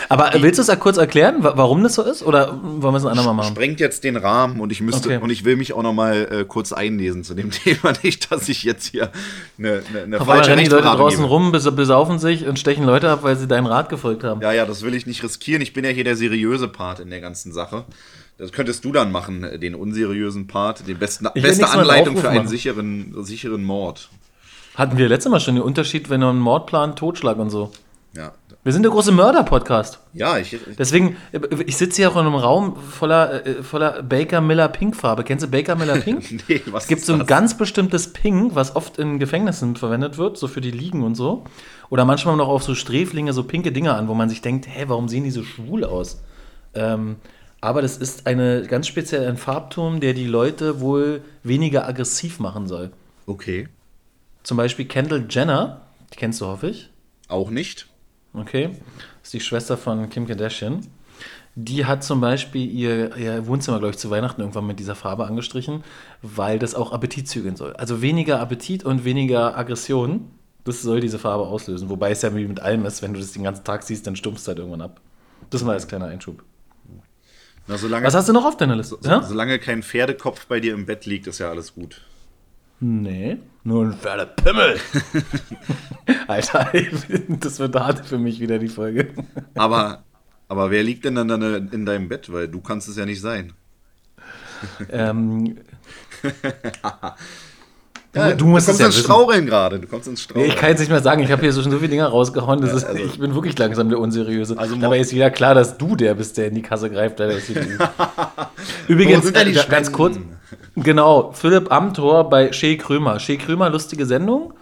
[0.09, 2.23] Aber willst du es ja kurz erklären, warum das so ist?
[2.23, 3.55] Oder wollen wir es ein andermal machen?
[3.55, 5.17] Sprengt jetzt den Rahmen und ich müsste okay.
[5.17, 7.93] und ich will mich auch noch mal äh, kurz einlesen zu dem Thema.
[8.03, 9.12] Nicht, dass ich jetzt hier
[9.57, 11.29] eine, eine, eine Auf falsche rennen die Leute draußen gebe.
[11.29, 14.41] rum, besaufen sich und stechen Leute ab, weil sie deinen Rat gefolgt haben.
[14.41, 15.62] Ja, ja, das will ich nicht riskieren.
[15.62, 17.86] Ich bin ja hier der seriöse Part in der ganzen Sache.
[18.38, 23.13] Das könntest du dann machen, den unseriösen Part, die besten, beste Anleitung für einen sicheren,
[23.23, 24.09] sicheren Mord.
[24.75, 27.71] Hatten wir letztes Mal schon den Unterschied, wenn du einen Mordplan, Totschlag und so.
[28.15, 28.33] Ja.
[28.65, 29.99] Wir sind der große Mörder-Podcast.
[30.13, 30.62] Ja, ich, ich.
[30.78, 31.17] Deswegen,
[31.65, 35.26] ich sitze hier auch in einem Raum voller, äh, voller Baker Miller Pink Farbe.
[35.26, 36.23] Kennst du Baker Miller Pink?
[36.47, 37.28] nee, was Es gibt so ein das?
[37.28, 41.43] ganz bestimmtes Pink, was oft in Gefängnissen verwendet wird, so für die Liegen und so.
[41.89, 44.86] Oder manchmal noch auf so Sträflinge so pinke Dinger an, wo man sich denkt, hä,
[44.88, 46.21] warum sehen die so schwul aus?
[46.73, 47.17] Ähm,
[47.60, 52.67] aber das ist eine ganz speziell ein Farbton, der die Leute wohl weniger aggressiv machen
[52.67, 52.91] soll.
[53.26, 53.67] Okay.
[54.43, 55.82] Zum Beispiel Kendall Jenner,
[56.13, 56.89] die kennst du, hoffe ich.
[57.28, 57.88] Auch nicht.
[58.34, 58.69] Okay.
[58.72, 60.82] Das ist die Schwester von Kim Kardashian.
[61.56, 65.26] Die hat zum Beispiel ihr, ihr Wohnzimmer, glaube ich, zu Weihnachten irgendwann mit dieser Farbe
[65.26, 65.84] angestrichen,
[66.24, 67.74] weil das auch Appetit zügeln soll.
[67.74, 70.32] Also weniger Appetit und weniger Aggression.
[70.63, 71.89] Das soll diese Farbe auslösen.
[71.89, 74.15] Wobei es ja wie mit allem ist, wenn du das den ganzen Tag siehst, dann
[74.15, 75.02] stumpfst du halt irgendwann ab.
[75.50, 76.43] Das mal als kleiner Einschub.
[77.67, 78.98] Na, solange, Was hast du noch auf deiner Liste?
[79.00, 79.22] So, ja?
[79.22, 82.02] Solange kein Pferdekopf bei dir im Bett liegt, ist ja alles gut.
[82.80, 84.78] Nee, nur ein Pferdepimmel.
[86.28, 86.71] Alter,
[87.39, 89.10] das wird hart für mich wieder die Folge.
[89.56, 90.04] aber,
[90.47, 92.32] aber wer liegt denn dann in deinem Bett?
[92.32, 93.54] Weil du kannst es ja nicht sein.
[94.89, 95.58] Ähm,
[98.15, 99.80] Ja, du, musst du kommst ja ins Straucheln gerade.
[99.80, 100.45] Du kommst ins Straucheln.
[100.45, 101.23] Nee, ich kann jetzt nicht mehr sagen.
[101.23, 102.63] Ich habe hier so schon so viele Dinge rausgehauen.
[102.63, 104.56] Ja, ist, also, ich bin wirklich langsam der Unseriöse.
[104.58, 107.19] Also Dabei ist wieder klar, dass du der bist, der in die Kasse greift.
[108.88, 110.19] Übrigens, äh, ganz kurz.
[110.75, 113.19] Genau, Philipp Amthor bei Shea Krömer.
[113.19, 114.53] Shea Krömer, lustige Sendung.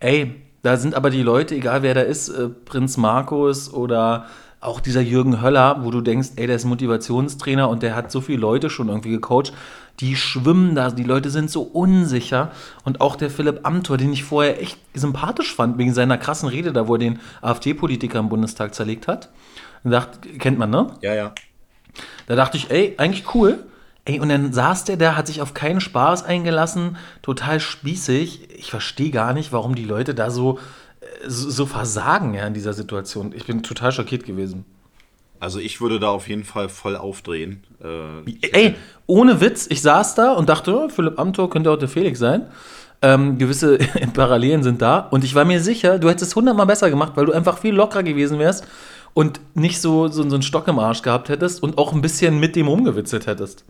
[0.00, 4.26] Ey, da sind aber die Leute, egal wer da ist, äh, Prinz Markus oder
[4.60, 8.20] auch dieser Jürgen Höller, wo du denkst, ey, der ist Motivationstrainer und der hat so
[8.20, 9.52] viele Leute schon irgendwie gecoacht
[10.00, 12.50] die schwimmen da, die Leute sind so unsicher.
[12.84, 16.72] Und auch der Philipp Amthor, den ich vorher echt sympathisch fand, wegen seiner krassen Rede
[16.72, 19.30] da, wo er den AfD-Politiker im Bundestag zerlegt hat.
[19.84, 20.88] Dachte, kennt man, ne?
[21.02, 21.32] Ja, ja.
[22.26, 23.58] Da dachte ich, ey, eigentlich cool.
[24.06, 28.50] Ey, und dann saß der da, hat sich auf keinen Spaß eingelassen, total spießig.
[28.56, 30.58] Ich verstehe gar nicht, warum die Leute da so,
[31.00, 33.32] äh, so, so versagen ja in dieser Situation.
[33.34, 34.66] Ich bin total schockiert gewesen.
[35.40, 37.62] Also ich würde da auf jeden Fall voll aufdrehen.
[37.82, 38.74] Äh, Ey,
[39.06, 42.46] ohne Witz, ich saß da und dachte, oh, Philipp Amthor könnte auch der Felix sein.
[43.00, 43.78] Ähm, gewisse
[44.14, 44.98] Parallelen sind da.
[44.98, 47.74] Und ich war mir sicher, du hättest es hundertmal besser gemacht, weil du einfach viel
[47.74, 48.66] lockerer gewesen wärst
[49.14, 52.38] und nicht so, so, so einen Stock im Arsch gehabt hättest und auch ein bisschen
[52.38, 53.64] mit dem rumgewitzelt hättest.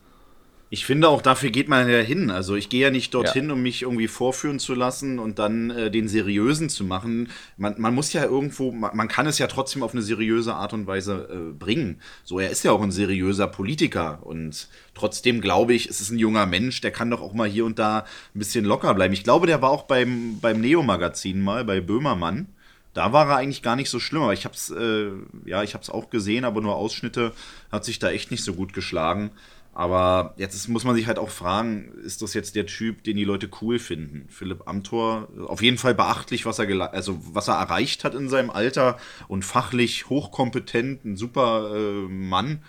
[0.75, 2.33] Ich finde auch, dafür geht man ja hin.
[2.33, 3.53] Also ich gehe ja nicht dorthin, ja.
[3.53, 7.29] um mich irgendwie vorführen zu lassen und dann äh, den seriösen zu machen.
[7.57, 10.73] Man, man muss ja irgendwo, man, man, kann es ja trotzdem auf eine seriöse Art
[10.73, 12.01] und Weise äh, bringen.
[12.25, 16.19] So, er ist ja auch ein seriöser Politiker und trotzdem glaube ich, es ist ein
[16.19, 19.15] junger Mensch, der kann doch auch mal hier und da ein bisschen locker bleiben.
[19.15, 22.49] Ich glaube, der war auch beim, beim Neo-Magazin mal, bei Böhmermann.
[22.95, 25.11] Da war er eigentlich gar nicht so schlimm, aber ich habe es äh,
[25.49, 27.31] ja, ich habe es auch gesehen, aber nur Ausschnitte
[27.71, 29.31] hat sich da echt nicht so gut geschlagen.
[29.77, 33.25] Aber jetzt muss man sich halt auch fragen, ist das jetzt der Typ, den die
[33.25, 34.29] Leute cool finden?
[34.29, 38.51] Philipp Amthor, auf jeden Fall beachtlich, was er, also was er erreicht hat in seinem
[38.51, 42.63] Alter und fachlich hochkompetent, ein super äh, Mann.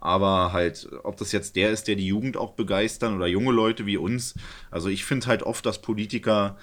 [0.00, 3.86] Aber halt, ob das jetzt der ist, der die Jugend auch begeistern oder junge Leute
[3.86, 4.34] wie uns.
[4.70, 6.58] Also ich finde halt oft, dass Politiker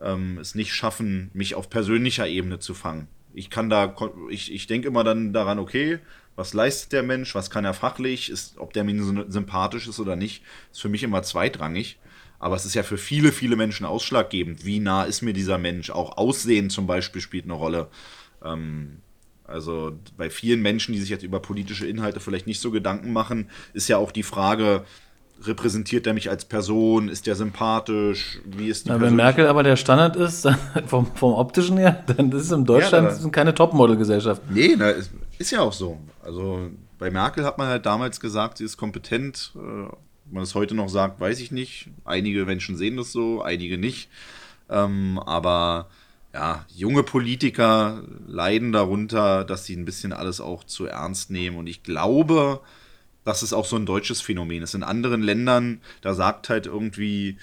[0.00, 3.06] ähm, es nicht schaffen, mich auf persönlicher Ebene zu fangen.
[3.34, 3.94] Ich kann da,
[4.30, 5.98] ich, ich denke immer dann daran, okay,
[6.36, 10.16] was leistet der Mensch, was kann er fachlich, ist, ob der mir sympathisch ist oder
[10.16, 11.98] nicht, ist für mich immer zweitrangig.
[12.38, 14.64] Aber es ist ja für viele, viele Menschen ausschlaggebend.
[14.64, 15.90] Wie nah ist mir dieser Mensch?
[15.90, 17.88] Auch Aussehen zum Beispiel spielt eine Rolle.
[18.44, 18.98] Ähm,
[19.44, 23.48] also bei vielen Menschen, die sich jetzt über politische Inhalte vielleicht nicht so Gedanken machen,
[23.74, 24.84] ist ja auch die Frage,
[25.44, 27.08] repräsentiert er mich als Person?
[27.08, 28.40] Ist der sympathisch?
[28.44, 29.16] Wie ist die Ja, wenn?
[29.16, 30.48] Merkel aber der Standard ist,
[30.86, 34.42] vom, vom optischen her, dann ist es in Deutschland Ja, da- keine Topmodel-Gesellschaft.
[34.50, 35.98] Nee, na, ist, ist ja auch so.
[36.22, 39.52] Also bei Merkel hat man halt damals gesagt, sie ist kompetent.
[39.56, 39.98] Äh, ob
[40.30, 41.88] man es heute noch sagt, weiß ich nicht.
[42.04, 44.08] Einige Menschen sehen das so, einige nicht.
[44.70, 45.88] Ähm, aber
[46.32, 51.58] ja, junge Politiker leiden darunter, dass sie ein bisschen alles auch zu ernst nehmen.
[51.58, 52.60] Und ich glaube,
[53.24, 54.74] dass es auch so ein deutsches Phänomen ist.
[54.74, 57.36] In anderen Ländern, da sagt halt irgendwie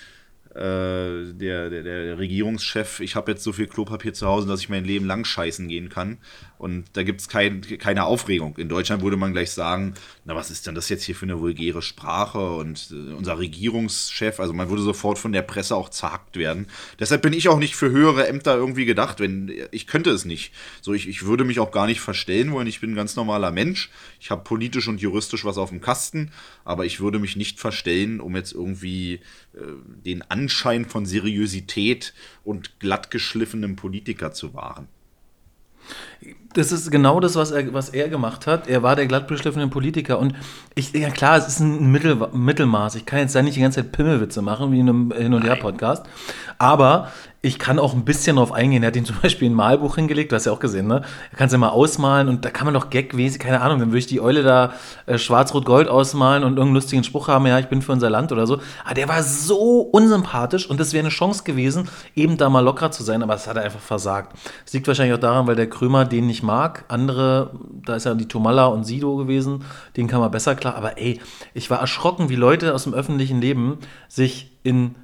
[0.59, 4.67] äh, der, der, der Regierungschef, ich habe jetzt so viel Klopapier zu Hause, dass ich
[4.67, 6.17] mein Leben lang scheißen gehen kann.
[6.57, 8.57] Und da gibt es kein, keine Aufregung.
[8.57, 9.93] In Deutschland würde man gleich sagen,
[10.25, 12.55] na was ist denn das jetzt hier für eine vulgäre Sprache?
[12.55, 16.67] Und äh, unser Regierungschef, also man würde sofort von der Presse auch zerhackt werden.
[16.99, 20.51] Deshalb bin ich auch nicht für höhere Ämter irgendwie gedacht, wenn ich könnte es nicht.
[20.81, 22.67] So, ich, ich würde mich auch gar nicht verstellen wollen.
[22.67, 23.89] Ich bin ein ganz normaler Mensch.
[24.19, 26.31] Ich habe politisch und juristisch was auf dem Kasten,
[26.65, 29.21] aber ich würde mich nicht verstellen, um jetzt irgendwie
[29.53, 29.61] äh,
[30.05, 34.87] den Anschein von Seriosität und glattgeschliffenem Politiker zu wahren.
[36.53, 38.67] Das ist genau das, was er, was er gemacht hat.
[38.67, 40.17] Er war der glattbeschliffene Politiker.
[40.17, 40.33] Und
[40.73, 42.95] ich, ja klar, es ist ein Mittel, Mittelmaß.
[42.95, 45.43] Ich kann jetzt da nicht die ganze Zeit Pimmelwitze machen, wie in einem Hin- und
[45.43, 46.07] Her-Podcast.
[46.57, 48.83] Aber ich kann auch ein bisschen drauf eingehen.
[48.83, 51.03] Er hat ihm zum Beispiel ein Malbuch hingelegt, du hast ja auch gesehen, ne?
[51.31, 53.89] Er kann es ja mal ausmalen und da kann man doch gagmäßig, keine Ahnung, dann
[53.89, 54.73] würde ich die Eule da
[55.05, 58.45] äh, schwarz-rot-gold ausmalen und irgendeinen lustigen Spruch haben, ja, ich bin für unser Land oder
[58.45, 58.59] so.
[58.83, 62.91] Aber der war so unsympathisch und das wäre eine Chance gewesen, eben da mal locker
[62.91, 64.35] zu sein, aber das hat er einfach versagt.
[64.65, 66.83] Es liegt wahrscheinlich auch daran, weil der Krömer den nicht mag.
[66.89, 67.51] Andere,
[67.85, 69.63] da ist ja die Tomalla und Sido gewesen,
[69.95, 70.75] den kann man besser klar.
[70.75, 71.21] Aber ey,
[71.53, 73.77] ich war erschrocken, wie Leute aus dem öffentlichen Leben
[74.09, 74.95] sich in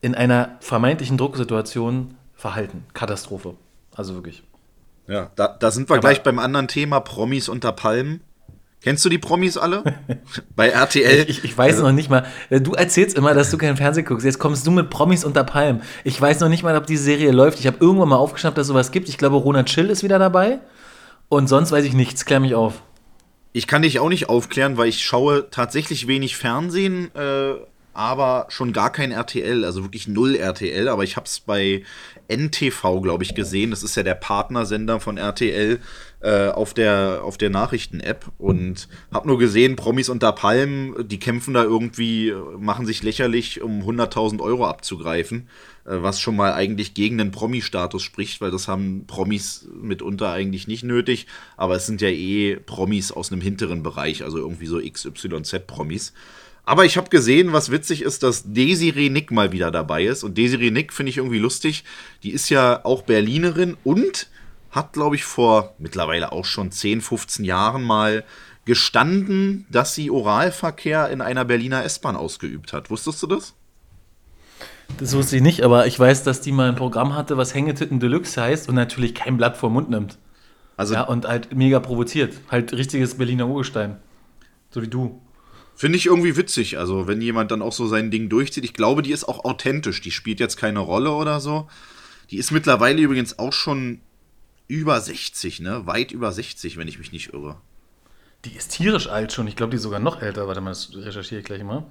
[0.00, 2.84] in einer vermeintlichen Drucksituation verhalten.
[2.94, 3.54] Katastrophe.
[3.94, 4.42] Also wirklich.
[5.06, 8.20] Ja, da, da sind wir Aber- gleich beim anderen Thema, Promis unter Palmen.
[8.82, 9.82] Kennst du die Promis alle?
[10.56, 11.28] Bei RTL.
[11.28, 14.24] Ich, ich weiß noch nicht mal, du erzählst immer, dass du kein Fernsehen guckst.
[14.24, 15.82] Jetzt kommst du mit Promis unter Palmen.
[16.02, 17.58] Ich weiß noch nicht mal, ob die Serie läuft.
[17.60, 19.10] Ich habe irgendwann mal aufgeschnappt, dass sowas gibt.
[19.10, 20.60] Ich glaube, Ronald Schill ist wieder dabei.
[21.28, 22.24] Und sonst weiß ich nichts.
[22.24, 22.82] Klär mich auf.
[23.52, 27.54] Ich kann dich auch nicht aufklären, weil ich schaue tatsächlich wenig Fernsehen, äh,
[27.92, 30.88] aber schon gar kein RTL, also wirklich null RTL.
[30.88, 31.82] Aber ich habe es bei
[32.28, 33.70] NTV, glaube ich, gesehen.
[33.70, 35.80] Das ist ja der Partnersender von RTL
[36.20, 38.30] äh, auf der, auf der Nachrichten-App.
[38.38, 43.82] Und habe nur gesehen, Promis unter Palmen, die kämpfen da irgendwie, machen sich lächerlich, um
[43.82, 45.48] 100.000 Euro abzugreifen.
[45.84, 50.68] Äh, was schon mal eigentlich gegen den Promi-Status spricht, weil das haben Promis mitunter eigentlich
[50.68, 51.26] nicht nötig.
[51.56, 56.12] Aber es sind ja eh Promis aus einem hinteren Bereich, also irgendwie so XYZ-Promis.
[56.70, 60.22] Aber ich habe gesehen, was witzig ist, dass Desiree Nick mal wieder dabei ist.
[60.22, 61.82] Und Desiree Nick finde ich irgendwie lustig.
[62.22, 64.28] Die ist ja auch Berlinerin und
[64.70, 68.22] hat, glaube ich, vor mittlerweile auch schon 10, 15 Jahren mal
[68.66, 72.88] gestanden, dass sie Oralverkehr in einer Berliner S-Bahn ausgeübt hat.
[72.88, 73.54] Wusstest du das?
[74.96, 77.98] Das wusste ich nicht, aber ich weiß, dass die mal ein Programm hatte, was Hängetitten
[77.98, 80.18] Deluxe heißt und natürlich kein Blatt vor den Mund nimmt.
[80.76, 82.34] Also Ja, und halt mega provoziert.
[82.48, 83.96] Halt richtiges Berliner Urgestein.
[84.70, 85.20] So wie du.
[85.80, 86.76] Finde ich irgendwie witzig.
[86.76, 88.64] Also, wenn jemand dann auch so sein Ding durchzieht.
[88.66, 90.02] Ich glaube, die ist auch authentisch.
[90.02, 91.68] Die spielt jetzt keine Rolle oder so.
[92.30, 94.02] Die ist mittlerweile übrigens auch schon
[94.68, 95.86] über 60, ne?
[95.86, 97.56] Weit über 60, wenn ich mich nicht irre.
[98.44, 99.46] Die ist tierisch alt schon.
[99.46, 100.46] Ich glaube, die ist sogar noch älter.
[100.46, 101.86] Warte mal, das recherchiere ich gleich mal.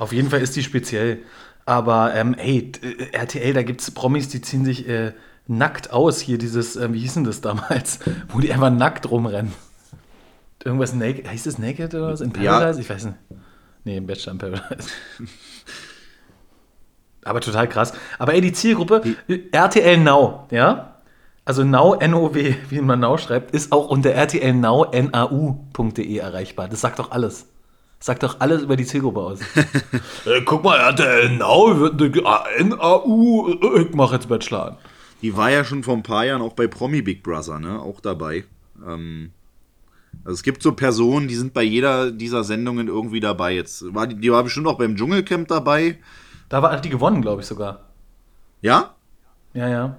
[0.00, 1.18] Auf jeden Fall ist die speziell.
[1.66, 5.12] Aber, ähm, ey, t- äh, RTL, da gibt es Promis, die ziehen sich äh,
[5.46, 6.20] nackt aus.
[6.20, 8.00] Hier dieses, ähm, wie hieß denn das damals?
[8.30, 9.52] Wo die einfach nackt rumrennen.
[10.64, 11.28] Irgendwas naked.
[11.28, 12.20] Heißt das naked oder was?
[12.20, 12.58] In Ja.
[12.58, 12.80] Paradise?
[12.80, 13.16] Ich weiß nicht.
[13.84, 14.88] Nee, im Bachelor in Paradise.
[17.24, 17.92] Aber total krass.
[18.18, 19.02] Aber ey, die Zielgruppe,
[19.52, 20.96] RTL Now, ja?
[21.44, 26.68] Also Now, N-O-W, wie man Now schreibt, ist auch unter RTL Now, N-A-U.de erreichbar.
[26.68, 27.46] Das sagt doch alles.
[27.98, 29.40] Das sagt doch alles über die Zielgruppe aus.
[30.26, 34.76] äh, guck mal, RTL Now, wird eine- N-A-U, äh, ich mach jetzt Bachelor an.
[35.22, 37.78] Die war ja schon vor ein paar Jahren auch bei Promi Big Brother, ne?
[37.80, 38.44] Auch dabei.
[38.86, 39.32] Ähm,
[40.24, 43.54] also es gibt so Personen, die sind bei jeder dieser Sendungen irgendwie dabei.
[43.54, 45.98] Jetzt war die, die war bestimmt auch beim Dschungelcamp dabei.
[46.48, 47.80] Da war, hat die gewonnen, glaube ich sogar.
[48.60, 48.94] Ja?
[49.54, 49.96] Ja, ja.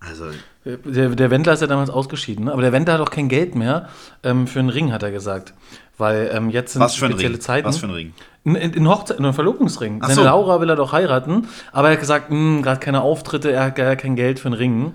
[0.00, 0.26] Also,
[0.64, 2.52] Der, der Wendler ist ja damals ausgeschieden, ne?
[2.52, 3.88] aber der Wendler hat auch kein Geld mehr
[4.22, 5.54] ähm, für einen Ring, hat er gesagt.
[5.98, 7.40] Weil ähm, jetzt sind was für ein spezielle Ring?
[7.42, 7.68] Zeiten.
[7.68, 8.14] Was für ein Ring?
[8.44, 9.98] In, in, in Hochzeit, in einem Verlobungsring.
[10.00, 10.24] Ach Seine so.
[10.24, 13.96] Laura will er doch heiraten, aber er hat gesagt, gerade keine Auftritte, er hat gar
[13.96, 14.92] kein Geld für einen Ring.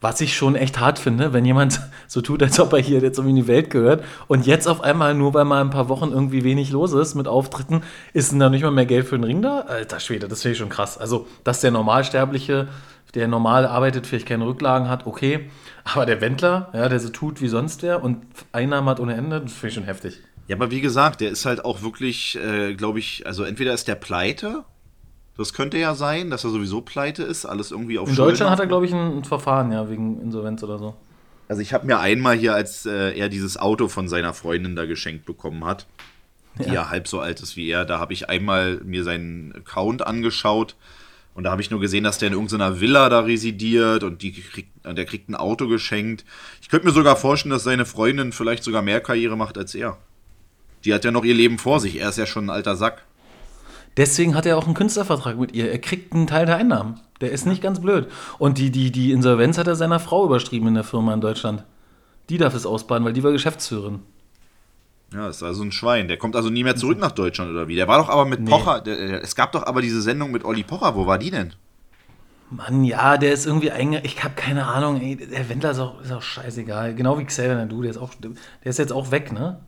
[0.00, 3.18] Was ich schon echt hart finde, wenn jemand so tut, als ob er hier jetzt
[3.18, 6.10] irgendwie in die Welt gehört und jetzt auf einmal, nur weil mal ein paar Wochen
[6.10, 7.82] irgendwie wenig los ist mit Auftritten,
[8.12, 9.60] ist denn da nicht mal mehr Geld für einen Ring da?
[9.60, 10.98] Alter Schwede, das finde ich schon krass.
[10.98, 12.68] Also, dass der Normalsterbliche,
[13.14, 15.50] der normal arbeitet, vielleicht keine Rücklagen hat, okay.
[15.84, 18.18] Aber der Wendler, ja, der so tut wie sonst wer und
[18.52, 20.20] Einnahmen hat ohne Ende, das finde ich schon heftig.
[20.48, 23.86] Ja, aber wie gesagt, der ist halt auch wirklich, äh, glaube ich, also entweder ist
[23.88, 24.64] der pleite,
[25.38, 28.50] das könnte ja sein, dass er sowieso pleite ist, alles irgendwie auf In Schulden Deutschland
[28.50, 30.94] hat er, glaube ich, ein, ein Verfahren, ja, wegen Insolvenz oder so.
[31.48, 34.84] Also ich habe mir einmal hier, als äh, er dieses Auto von seiner Freundin da
[34.84, 35.86] geschenkt bekommen hat,
[36.58, 40.06] die ja, halb so alt ist wie er, da habe ich einmal mir seinen Account
[40.06, 40.74] angeschaut
[41.34, 44.32] und da habe ich nur gesehen, dass der in irgendeiner Villa da residiert und die
[44.32, 46.24] kriegt, und der kriegt ein Auto geschenkt.
[46.60, 49.98] Ich könnte mir sogar vorstellen, dass seine Freundin vielleicht sogar mehr Karriere macht als er.
[50.84, 52.00] Die hat ja noch ihr Leben vor sich.
[52.00, 53.04] Er ist ja schon ein alter Sack.
[53.98, 55.70] Deswegen hat er auch einen Künstlervertrag mit ihr.
[55.70, 57.00] Er kriegt einen Teil der Einnahmen.
[57.20, 58.06] Der ist nicht ganz blöd.
[58.38, 61.64] Und die, die, die Insolvenz hat er seiner Frau überschrieben in der Firma in Deutschland.
[62.30, 63.98] Die darf es ausbaden, weil die war Geschäftsführerin.
[65.12, 66.06] Ja, ist also ein Schwein.
[66.06, 67.74] Der kommt also nie mehr zurück nach Deutschland oder wie?
[67.74, 68.50] Der war doch aber mit Nee.
[68.50, 68.80] Pocher.
[68.82, 70.94] Der, es gab doch aber diese Sendung mit Olli Pocher.
[70.94, 71.54] Wo war die denn?
[72.50, 74.00] Mann, ja, der ist irgendwie einge...
[74.04, 76.94] Ich habe keine Ahnung, ey, der Wendler ist auch, ist auch scheißegal.
[76.94, 78.14] Genau wie Xavier Nadu, der ist auch...
[78.14, 78.30] Der
[78.62, 79.58] ist jetzt auch weg, ne?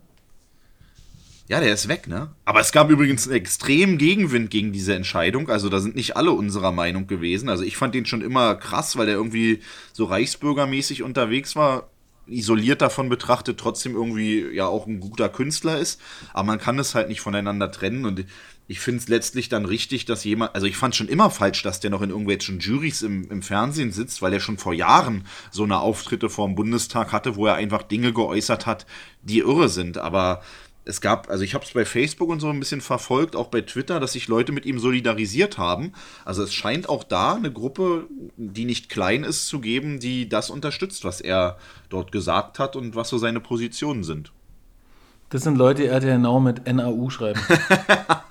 [1.50, 2.30] Ja, der ist weg, ne?
[2.44, 5.48] Aber es gab übrigens einen extremen Gegenwind gegen diese Entscheidung.
[5.48, 7.48] Also da sind nicht alle unserer Meinung gewesen.
[7.48, 9.58] Also ich fand den schon immer krass, weil der irgendwie
[9.92, 11.90] so reichsbürgermäßig unterwegs war.
[12.28, 16.00] Isoliert davon betrachtet, trotzdem irgendwie ja auch ein guter Künstler ist.
[16.32, 18.04] Aber man kann es halt nicht voneinander trennen.
[18.04, 18.26] Und
[18.68, 21.80] ich finde es letztlich dann richtig, dass jemand, also ich fand schon immer falsch, dass
[21.80, 25.64] der noch in irgendwelchen Juries im, im Fernsehen sitzt, weil er schon vor Jahren so
[25.64, 28.86] eine Auftritte vor dem Bundestag hatte, wo er einfach Dinge geäußert hat,
[29.22, 29.98] die irre sind.
[29.98, 30.42] Aber
[30.90, 33.61] es gab, also ich habe es bei Facebook und so ein bisschen verfolgt, auch bei
[33.61, 35.92] Twitter, dass sich Leute mit ihm solidarisiert haben.
[36.24, 40.50] Also es scheint auch da eine Gruppe, die nicht klein ist, zu geben, die das
[40.50, 41.57] unterstützt, was er
[41.88, 44.33] dort gesagt hat und was so seine Positionen sind.
[45.31, 47.40] Das sind Leute, die RTL Now mit NAU schreiben.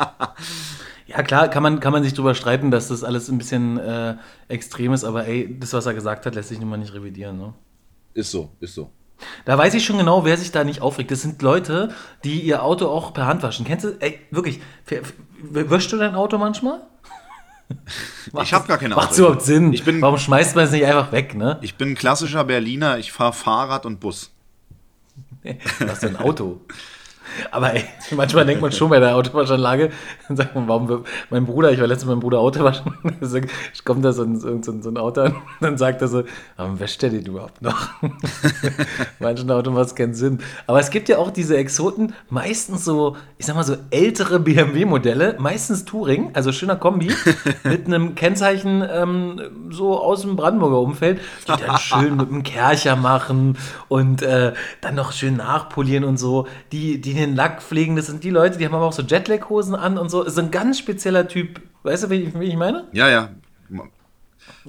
[1.08, 4.18] ja, klar, kann man, kann man sich drüber streiten, dass das alles ein bisschen äh,
[4.50, 7.38] extrem ist, aber ey, das, was er gesagt hat, lässt sich nun mal nicht revidieren.
[7.38, 7.54] Ne?
[8.14, 8.92] Ist so, ist so.
[9.46, 11.12] Da weiß ich schon genau, wer sich da nicht aufregt.
[11.12, 13.66] Das sind Leute, die ihr Auto auch per Hand waschen.
[13.66, 14.60] Kennst du, ey, wirklich,
[15.42, 16.82] wäschst du dein Auto manchmal?
[18.42, 19.22] Ich habe gar keine Macht Auto.
[19.22, 19.74] überhaupt Sinn?
[19.74, 21.60] Ich bin, Warum schmeißt man es nicht einfach weg, ne?
[21.62, 24.32] ich bin ein klassischer Berliner, ich fahre Fahrrad und Bus.
[25.88, 26.62] Hast ja ein Auto.
[27.52, 29.92] Aber ey, manchmal denkt man schon bei der Autowaschanlage,
[30.28, 32.94] dann sagt man, warum wir, mein Bruder, ich war letztens mit meinem Bruder Auto waschen,
[33.20, 33.48] dann
[33.86, 36.24] kommt da so ein, so, so ein Auto an, dann sagt er so,
[36.58, 37.90] warum wäscht der den überhaupt noch?
[39.20, 40.40] Manchen Autos macht es keinen Sinn.
[40.68, 45.36] Aber es gibt ja auch diese Exoten, meistens so, ich sag mal so ältere BMW-Modelle,
[45.40, 47.12] meistens Touring, also schöner Kombi,
[47.64, 52.96] mit einem Kennzeichen ähm, so aus dem Brandenburger Umfeld, die dann schön mit einem Kercher
[52.96, 58.08] machen und äh, dann noch schön nachpolieren und so, die, die den Lack pflegen, das
[58.08, 60.52] sind die Leute, die haben aber auch so Jetlag-Hosen an und so, ist so ein
[60.52, 61.62] ganz spezieller Typ.
[61.84, 62.88] Weißt du, wie ich, wie ich meine?
[62.92, 63.30] Ja, ja.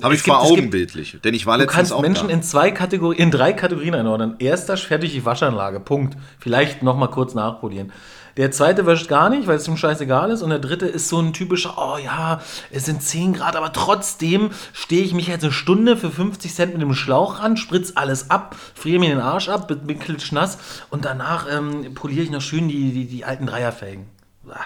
[0.03, 1.19] Habe ich vor Augen bildlich.
[1.25, 2.35] Denn ich war Du letztens kannst auch Menschen da.
[2.35, 4.37] in zwei Kategorien, in drei Kategorien einordnen.
[4.39, 6.17] Erster fertig die Waschanlage, Punkt.
[6.39, 7.93] Vielleicht noch mal kurz nachpolieren.
[8.41, 10.41] Der zweite wäscht gar nicht, weil es ihm scheißegal ist.
[10.41, 14.49] Und der dritte ist so ein typischer, oh ja, es sind 10 Grad, aber trotzdem
[14.73, 18.31] stehe ich mich jetzt eine Stunde für 50 Cent mit dem Schlauch ran, spritz alles
[18.31, 20.57] ab, friere mir den Arsch ab, bin, bin klitschnass
[20.89, 24.07] und danach ähm, poliere ich noch schön die, die, die alten Dreierfelgen.
[24.49, 24.65] Ah.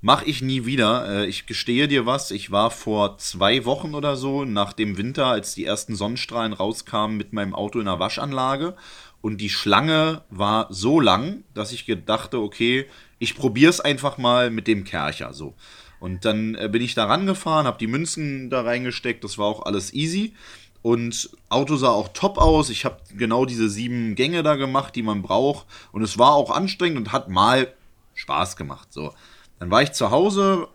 [0.00, 1.08] Mach ich nie wieder.
[1.08, 2.32] Äh, Ich gestehe dir was.
[2.32, 7.16] Ich war vor zwei Wochen oder so nach dem Winter, als die ersten Sonnenstrahlen rauskamen,
[7.16, 8.74] mit meinem Auto in der Waschanlage.
[9.20, 12.88] Und die Schlange war so lang, dass ich gedachte, okay,
[13.22, 15.54] ich probiere es einfach mal mit dem Kercher so.
[16.00, 19.22] Und dann äh, bin ich da rangefahren, habe die Münzen da reingesteckt.
[19.22, 20.34] Das war auch alles easy.
[20.82, 22.68] Und Auto sah auch top aus.
[22.68, 25.66] Ich habe genau diese sieben Gänge da gemacht, die man braucht.
[25.92, 27.72] Und es war auch anstrengend und hat mal
[28.14, 28.92] Spaß gemacht.
[28.92, 29.14] So.
[29.60, 30.66] Dann war ich zu Hause,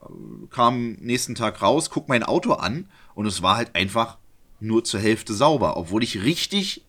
[0.49, 4.15] kam nächsten Tag raus, guck mein Auto an und es war halt einfach
[4.61, 6.85] nur zur Hälfte sauber, obwohl ich richtig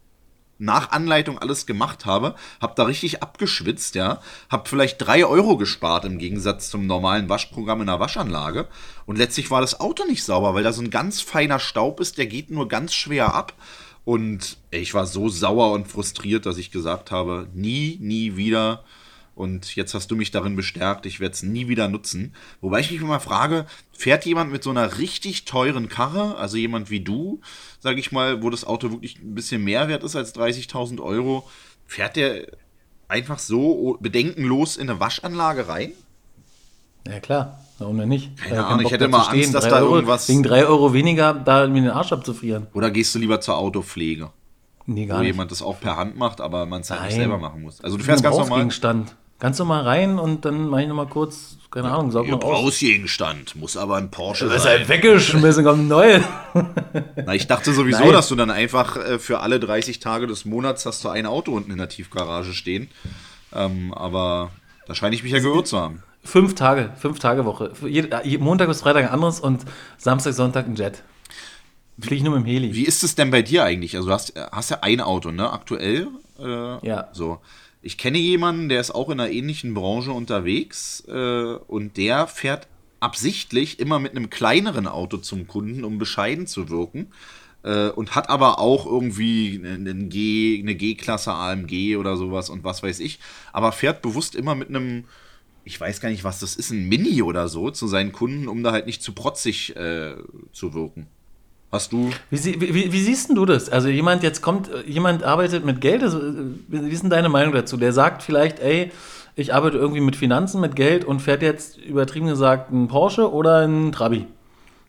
[0.59, 6.05] nach Anleitung alles gemacht habe, hab da richtig abgeschwitzt, ja, hab vielleicht drei Euro gespart
[6.05, 8.69] im Gegensatz zum normalen Waschprogramm in der Waschanlage.
[9.07, 12.19] Und letztlich war das Auto nicht sauber, weil da so ein ganz feiner Staub ist,
[12.19, 13.55] der geht nur ganz schwer ab.
[14.05, 18.83] Und ich war so sauer und frustriert, dass ich gesagt habe, nie, nie wieder
[19.39, 22.35] und jetzt hast du mich darin bestärkt, ich werde es nie wieder nutzen.
[22.61, 26.91] Wobei ich mich immer frage, fährt jemand mit so einer richtig teuren Karre, also jemand
[26.91, 27.41] wie du,
[27.81, 31.49] sage ich mal, wo das Auto wirklich ein bisschen mehr wert ist als 30.000 Euro,
[31.87, 32.49] fährt der
[33.09, 35.93] einfach so bedenkenlos in eine Waschanlage rein?
[37.07, 38.37] Ja klar, warum denn nicht?
[38.37, 41.33] Keine Ahnung, ich hätte mal Angst, dass Drei da Euro, irgendwas- Wegen drei Euro weniger
[41.33, 42.67] da mir den Arsch abzufrieren.
[42.75, 44.31] Oder gehst du lieber zur Autopflege,
[44.85, 45.29] Nee, wo gar nicht.
[45.29, 47.81] jemand das auch per Hand macht, aber man es halt nicht selber machen muss?
[47.81, 48.59] Also du fährst ganz normal.
[48.59, 49.17] Gegenstand.
[49.39, 52.41] Ganz normal rein und dann mache ich nochmal kurz, keine Ahnung, saug noch aus.
[52.41, 54.79] Gebrauchsgegenstand, muss aber ein Porsche Das ist sein.
[54.81, 56.23] halt weggeschmissen, kommt ein neues.
[57.25, 58.13] Na, ich dachte sowieso, Nein.
[58.13, 61.53] dass du dann einfach äh, für alle 30 Tage des Monats hast du ein Auto
[61.53, 62.91] unten in der Tiefgarage stehen.
[63.55, 64.51] Ähm, aber
[64.89, 66.03] Da scheine ich mich ja gehört zu haben.
[66.25, 67.71] Fünf Tage, fünf Tage Woche.
[67.87, 69.65] Äh, Montag bis Freitag ein anderes und
[69.99, 71.05] Samstag, Sonntag ein Jet.
[72.01, 72.75] Fliege ich nur mit dem Heli.
[72.75, 73.95] Wie ist es denn bei dir eigentlich?
[73.97, 75.53] Also du hast, hast ja ein Auto, ne?
[75.53, 76.09] Aktuell.
[76.41, 77.09] Äh, Ja.
[77.13, 77.39] So.
[77.81, 82.67] Ich kenne jemanden, der ist auch in einer ähnlichen Branche unterwegs äh, und der fährt
[83.01, 87.13] absichtlich immer mit einem kleineren Auto zum Kunden, um bescheiden zu wirken.
[87.63, 92.83] Äh, und hat aber auch irgendwie einen G, eine G-Klasse AMG oder sowas und was
[92.83, 93.19] weiß ich.
[93.53, 95.05] Aber fährt bewusst immer mit einem,
[95.65, 98.63] ich weiß gar nicht, was das ist, ein Mini oder so zu seinen Kunden, um
[98.63, 100.15] da halt nicht zu protzig äh,
[100.53, 101.09] zu wirken.
[101.71, 102.11] Hast du.
[102.31, 103.69] Wie, wie, wie, siehst du das?
[103.69, 106.21] Also jemand jetzt kommt, jemand arbeitet mit Geld, also,
[106.69, 107.77] wie ist denn deine Meinung dazu?
[107.77, 108.91] Der sagt vielleicht, ey,
[109.37, 113.59] ich arbeite irgendwie mit Finanzen, mit Geld und fährt jetzt übertrieben gesagt einen Porsche oder
[113.59, 114.27] einen Trabi.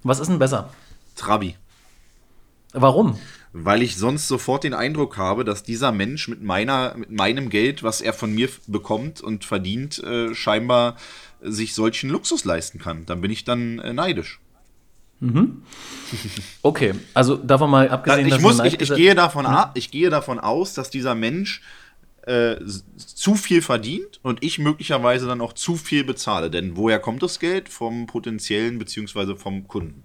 [0.03, 0.69] Was ist denn besser?
[1.15, 1.55] Trabi.
[2.71, 3.17] Warum?
[3.51, 7.83] weil ich sonst sofort den Eindruck habe, dass dieser Mensch mit meiner, mit meinem Geld,
[7.83, 10.97] was er von mir bekommt und verdient, äh, scheinbar
[11.41, 13.05] sich solchen Luxus leisten kann.
[13.05, 14.39] Dann bin ich dann äh, neidisch.
[16.61, 20.09] Okay, also davon mal abgesehen, ich, dass muss, ich, ich, gehe davon ab, ich gehe
[20.09, 21.61] davon aus, dass dieser Mensch
[22.23, 22.57] äh,
[22.95, 26.49] zu viel verdient und ich möglicherweise dann auch zu viel bezahle.
[26.49, 27.69] Denn woher kommt das Geld?
[27.69, 30.03] Vom potenziellen beziehungsweise vom Kunden.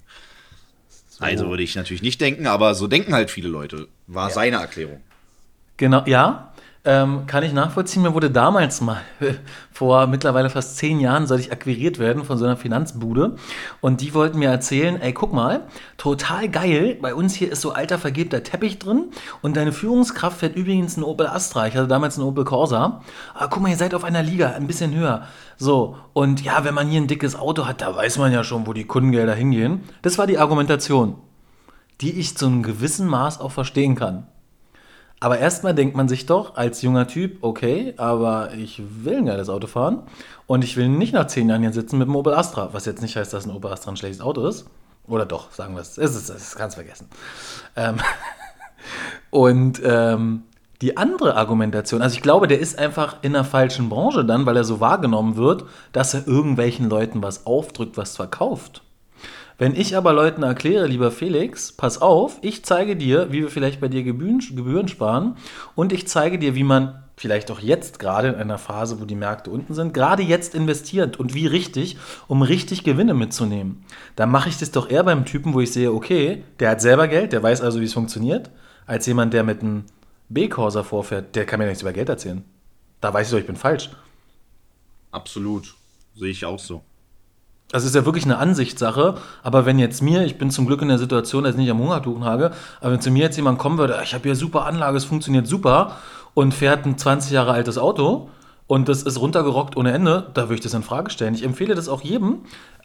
[1.21, 3.89] Also würde ich natürlich nicht denken, aber so denken halt viele Leute.
[4.07, 5.01] War seine Erklärung.
[5.77, 6.54] Genau, ja.
[6.87, 8.03] Ähm, kann ich nachvollziehen.
[8.03, 9.01] Mir wurde damals mal,
[9.73, 13.37] vor mittlerweile fast zehn Jahren, sollte ich akquiriert werden von so einer Finanzbude.
[13.81, 15.63] Und die wollten mir erzählen, ey, guck mal,
[15.97, 19.07] total geil, bei uns hier ist so alter vergilbter Teppich drin
[19.41, 21.67] und deine Führungskraft fährt übrigens einen Opel Astra.
[21.67, 23.01] Ich hatte damals einen Opel Corsa.
[23.33, 25.27] Aber guck mal, ihr seid auf einer Liga, ein bisschen höher.
[25.57, 28.67] So, und ja, wenn man hier ein dickes Auto hat, da weiß man ja schon,
[28.67, 29.85] wo die Kundengelder hingehen.
[30.03, 31.17] Das war die Argumentation,
[32.03, 34.27] die ich zu einem gewissen Maß auch verstehen kann.
[35.21, 39.49] Aber erstmal denkt man sich doch als junger Typ, okay, aber ich will ein geiles
[39.49, 40.03] Auto fahren
[40.47, 43.01] und ich will nicht nach zehn Jahren hier sitzen mit dem Opel Astra, was jetzt
[43.01, 44.67] nicht heißt, dass ein Opel Astra ein schlechtes Auto ist.
[45.07, 45.99] Oder doch, sagen wir es.
[45.99, 47.09] Es ist, es ganz vergessen.
[47.77, 47.97] Ähm,
[49.31, 50.45] und ähm,
[50.83, 54.57] die andere Argumentation, also ich glaube, der ist einfach in der falschen Branche dann, weil
[54.57, 58.83] er so wahrgenommen wird, dass er irgendwelchen Leuten was aufdrückt, was verkauft.
[59.57, 63.81] Wenn ich aber Leuten erkläre, lieber Felix, pass auf, ich zeige dir, wie wir vielleicht
[63.81, 65.37] bei dir Gebühren, Gebühren sparen
[65.77, 69.15] und ich zeige dir, wie man vielleicht auch jetzt gerade in einer Phase, wo die
[69.15, 71.97] Märkte unten sind, gerade jetzt investiert und wie richtig,
[72.27, 73.85] um richtig Gewinne mitzunehmen.
[74.17, 77.07] Dann mache ich das doch eher beim Typen, wo ich sehe, okay, der hat selber
[77.07, 78.51] Geld, der weiß also, wie es funktioniert,
[78.87, 79.85] als jemand, der mit einem
[80.29, 82.45] B-Corsa vorfährt, der kann mir nichts über Geld erzählen.
[83.01, 83.91] Da weiß ich doch, ich bin falsch.
[85.13, 85.75] Absolut.
[86.17, 86.83] Sehe ich auch so.
[87.75, 90.87] Das ist ja wirklich eine Ansichtssache, aber wenn jetzt mir, ich bin zum Glück in
[90.87, 93.79] der Situation, dass ich nicht am Hungertuch hage, aber wenn zu mir jetzt jemand kommen
[93.79, 95.97] würde, ich habe hier super Anlage, es funktioniert super
[96.35, 98.29] und fährt ein 20 Jahre altes Auto
[98.69, 101.35] und das ist runtergerockt ohne Ende, da würde ich das in Frage stellen.
[101.35, 102.43] Ich empfehle das auch jedem.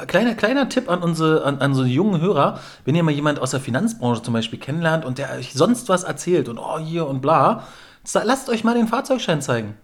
[0.07, 3.51] Kleiner, kleiner Tipp an unsere, an, an so jungen Hörer, wenn ihr mal jemand aus
[3.51, 7.21] der Finanzbranche zum Beispiel kennenlernt und der euch sonst was erzählt und oh hier und
[7.21, 7.61] bla,
[8.23, 9.75] lasst euch mal den Fahrzeugschein zeigen.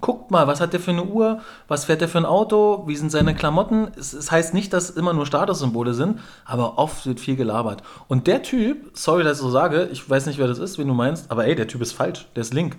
[0.00, 2.96] Guckt mal, was hat der für eine Uhr, was fährt der für ein Auto, wie
[2.96, 3.88] sind seine Klamotten.
[3.96, 7.82] Es, es heißt nicht, dass immer nur Statussymbole sind, aber oft wird viel gelabert.
[8.06, 10.88] Und der Typ, sorry, dass ich so sage, ich weiß nicht, wer das ist, wen
[10.88, 12.76] du meinst, aber ey, der Typ ist falsch, der ist link.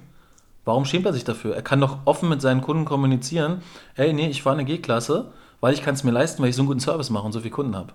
[0.63, 1.55] Warum schämt er sich dafür?
[1.55, 3.61] Er kann doch offen mit seinen Kunden kommunizieren,
[3.95, 6.61] ey, nee, ich fahre eine G-Klasse, weil ich kann es mir leisten, weil ich so
[6.61, 7.93] einen guten Service mache und so viele Kunden habe.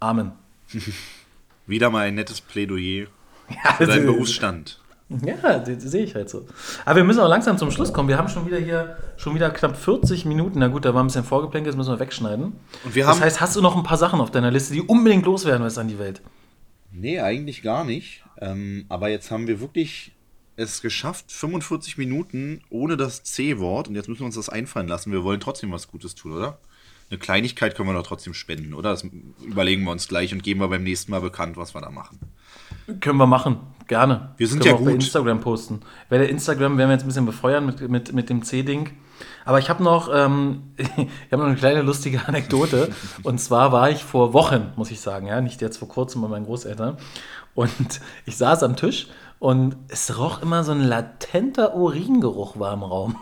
[0.00, 0.32] Amen.
[1.66, 3.06] Wieder mal ein nettes Plädoyer
[3.48, 4.80] Ja, für deinen Berufsstand.
[5.24, 6.46] Ja, das sehe ich halt so.
[6.84, 8.08] Aber wir müssen auch langsam zum Schluss kommen.
[8.08, 10.58] Wir haben schon wieder hier schon wieder knapp 40 Minuten.
[10.58, 12.52] Na gut, da war ein bisschen vorgeplänkelt, das müssen wir wegschneiden.
[12.84, 15.24] Und wir das heißt, hast du noch ein paar Sachen auf deiner Liste, die unbedingt
[15.26, 16.22] loswerden willst an die Welt?
[16.92, 18.22] Nee, eigentlich gar nicht.
[18.40, 20.12] Ähm, aber jetzt haben wir wirklich
[20.56, 23.88] es geschafft, 45 Minuten ohne das C-Wort.
[23.88, 25.12] Und jetzt müssen wir uns das einfallen lassen.
[25.12, 26.58] Wir wollen trotzdem was Gutes tun, oder?
[27.10, 28.90] Eine Kleinigkeit können wir doch trotzdem spenden, oder?
[28.90, 29.06] Das
[29.42, 32.18] überlegen wir uns gleich und geben wir beim nächsten Mal bekannt, was wir da machen.
[33.00, 34.30] Können wir machen, gerne.
[34.36, 35.02] Wir sind Können ja auch bei gut.
[35.02, 35.80] Instagram posten.
[36.08, 38.90] Bei der Instagram werden wir jetzt ein bisschen befeuern mit, mit, mit dem C-Ding.
[39.44, 40.88] Aber ich habe noch, ähm, ich
[41.30, 42.90] hab noch eine kleine lustige Anekdote.
[43.22, 46.28] und zwar war ich vor Wochen, muss ich sagen, ja, nicht jetzt vor kurzem bei
[46.28, 46.96] meinen Großeltern.
[47.54, 49.08] Und ich saß am Tisch
[49.42, 53.16] und es roch immer so ein latenter Uringeruch war im Raum.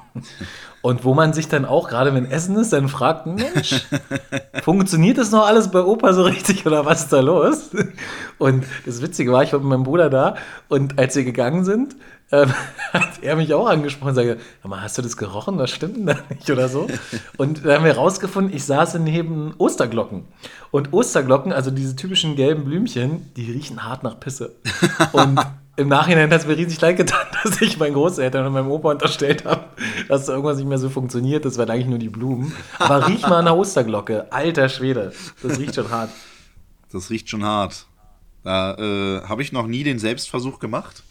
[0.83, 3.87] Und wo man sich dann auch, gerade wenn Essen ist, dann fragt, Mensch,
[4.63, 7.71] funktioniert das noch alles bei Opa so richtig oder was ist da los?
[8.37, 10.35] Und das Witzige war, ich war mit meinem Bruder da
[10.69, 11.97] und als wir gegangen sind,
[12.33, 12.53] ähm,
[12.93, 15.57] hat er mich auch angesprochen und sagte, "Hör mal, hast du das gerochen?
[15.57, 16.87] Was stimmt denn da nicht oder so?
[17.39, 20.25] Und da haben wir rausgefunden, ich saß neben Osterglocken.
[20.71, 24.57] Und Osterglocken, also diese typischen gelben Blümchen, die riechen hart nach Pisse.
[25.13, 25.41] Und
[25.77, 28.91] im Nachhinein hat es mir riesig leid getan, dass ich meinen Großeltern und meinem Opa
[28.91, 29.65] unterstellt habe,
[30.09, 31.45] dass da irgendwas nicht mehr so funktioniert.
[31.45, 32.53] Das waren eigentlich nur die Blumen.
[32.79, 34.33] Aber riech mal an der Osterglocke.
[34.33, 35.13] Alter Schwede.
[35.43, 36.11] Das riecht schon hart.
[36.93, 37.87] Das riecht schon hart.
[38.43, 41.03] Da äh, habe ich noch nie den Selbstversuch gemacht.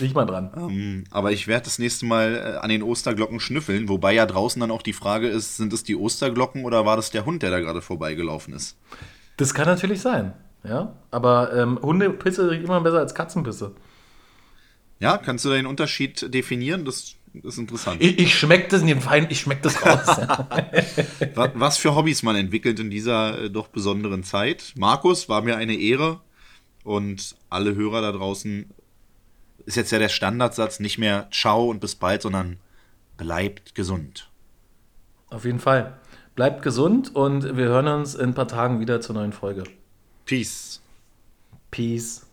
[0.00, 0.50] Riech mal dran.
[0.56, 4.60] Ähm, aber ich werde das nächste Mal äh, an den Osterglocken schnüffeln, wobei ja draußen
[4.60, 7.50] dann auch die Frage ist, sind es die Osterglocken oder war das der Hund, der
[7.50, 8.76] da gerade vorbeigelaufen ist?
[9.36, 10.32] Das kann natürlich sein.
[10.64, 13.72] Ja, aber ähm, Hundepisse riecht immer besser als Katzenpisse.
[14.98, 16.84] Ja, kannst du den Unterschied definieren?
[16.84, 18.02] Das, ist interessant.
[18.02, 20.06] Ich, ich schmeck das in dem Fein, ich schmeck das raus.
[21.54, 24.72] Was für Hobbys man entwickelt in dieser äh, doch besonderen Zeit.
[24.76, 26.20] Markus, war mir eine Ehre.
[26.82, 28.70] Und alle Hörer da draußen
[29.66, 32.58] ist jetzt ja der Standardsatz nicht mehr Ciao und bis bald, sondern
[33.16, 34.30] bleibt gesund.
[35.28, 35.98] Auf jeden Fall.
[36.36, 39.64] Bleibt gesund und wir hören uns in ein paar Tagen wieder zur neuen Folge.
[40.26, 40.80] Peace.
[41.70, 42.25] Peace.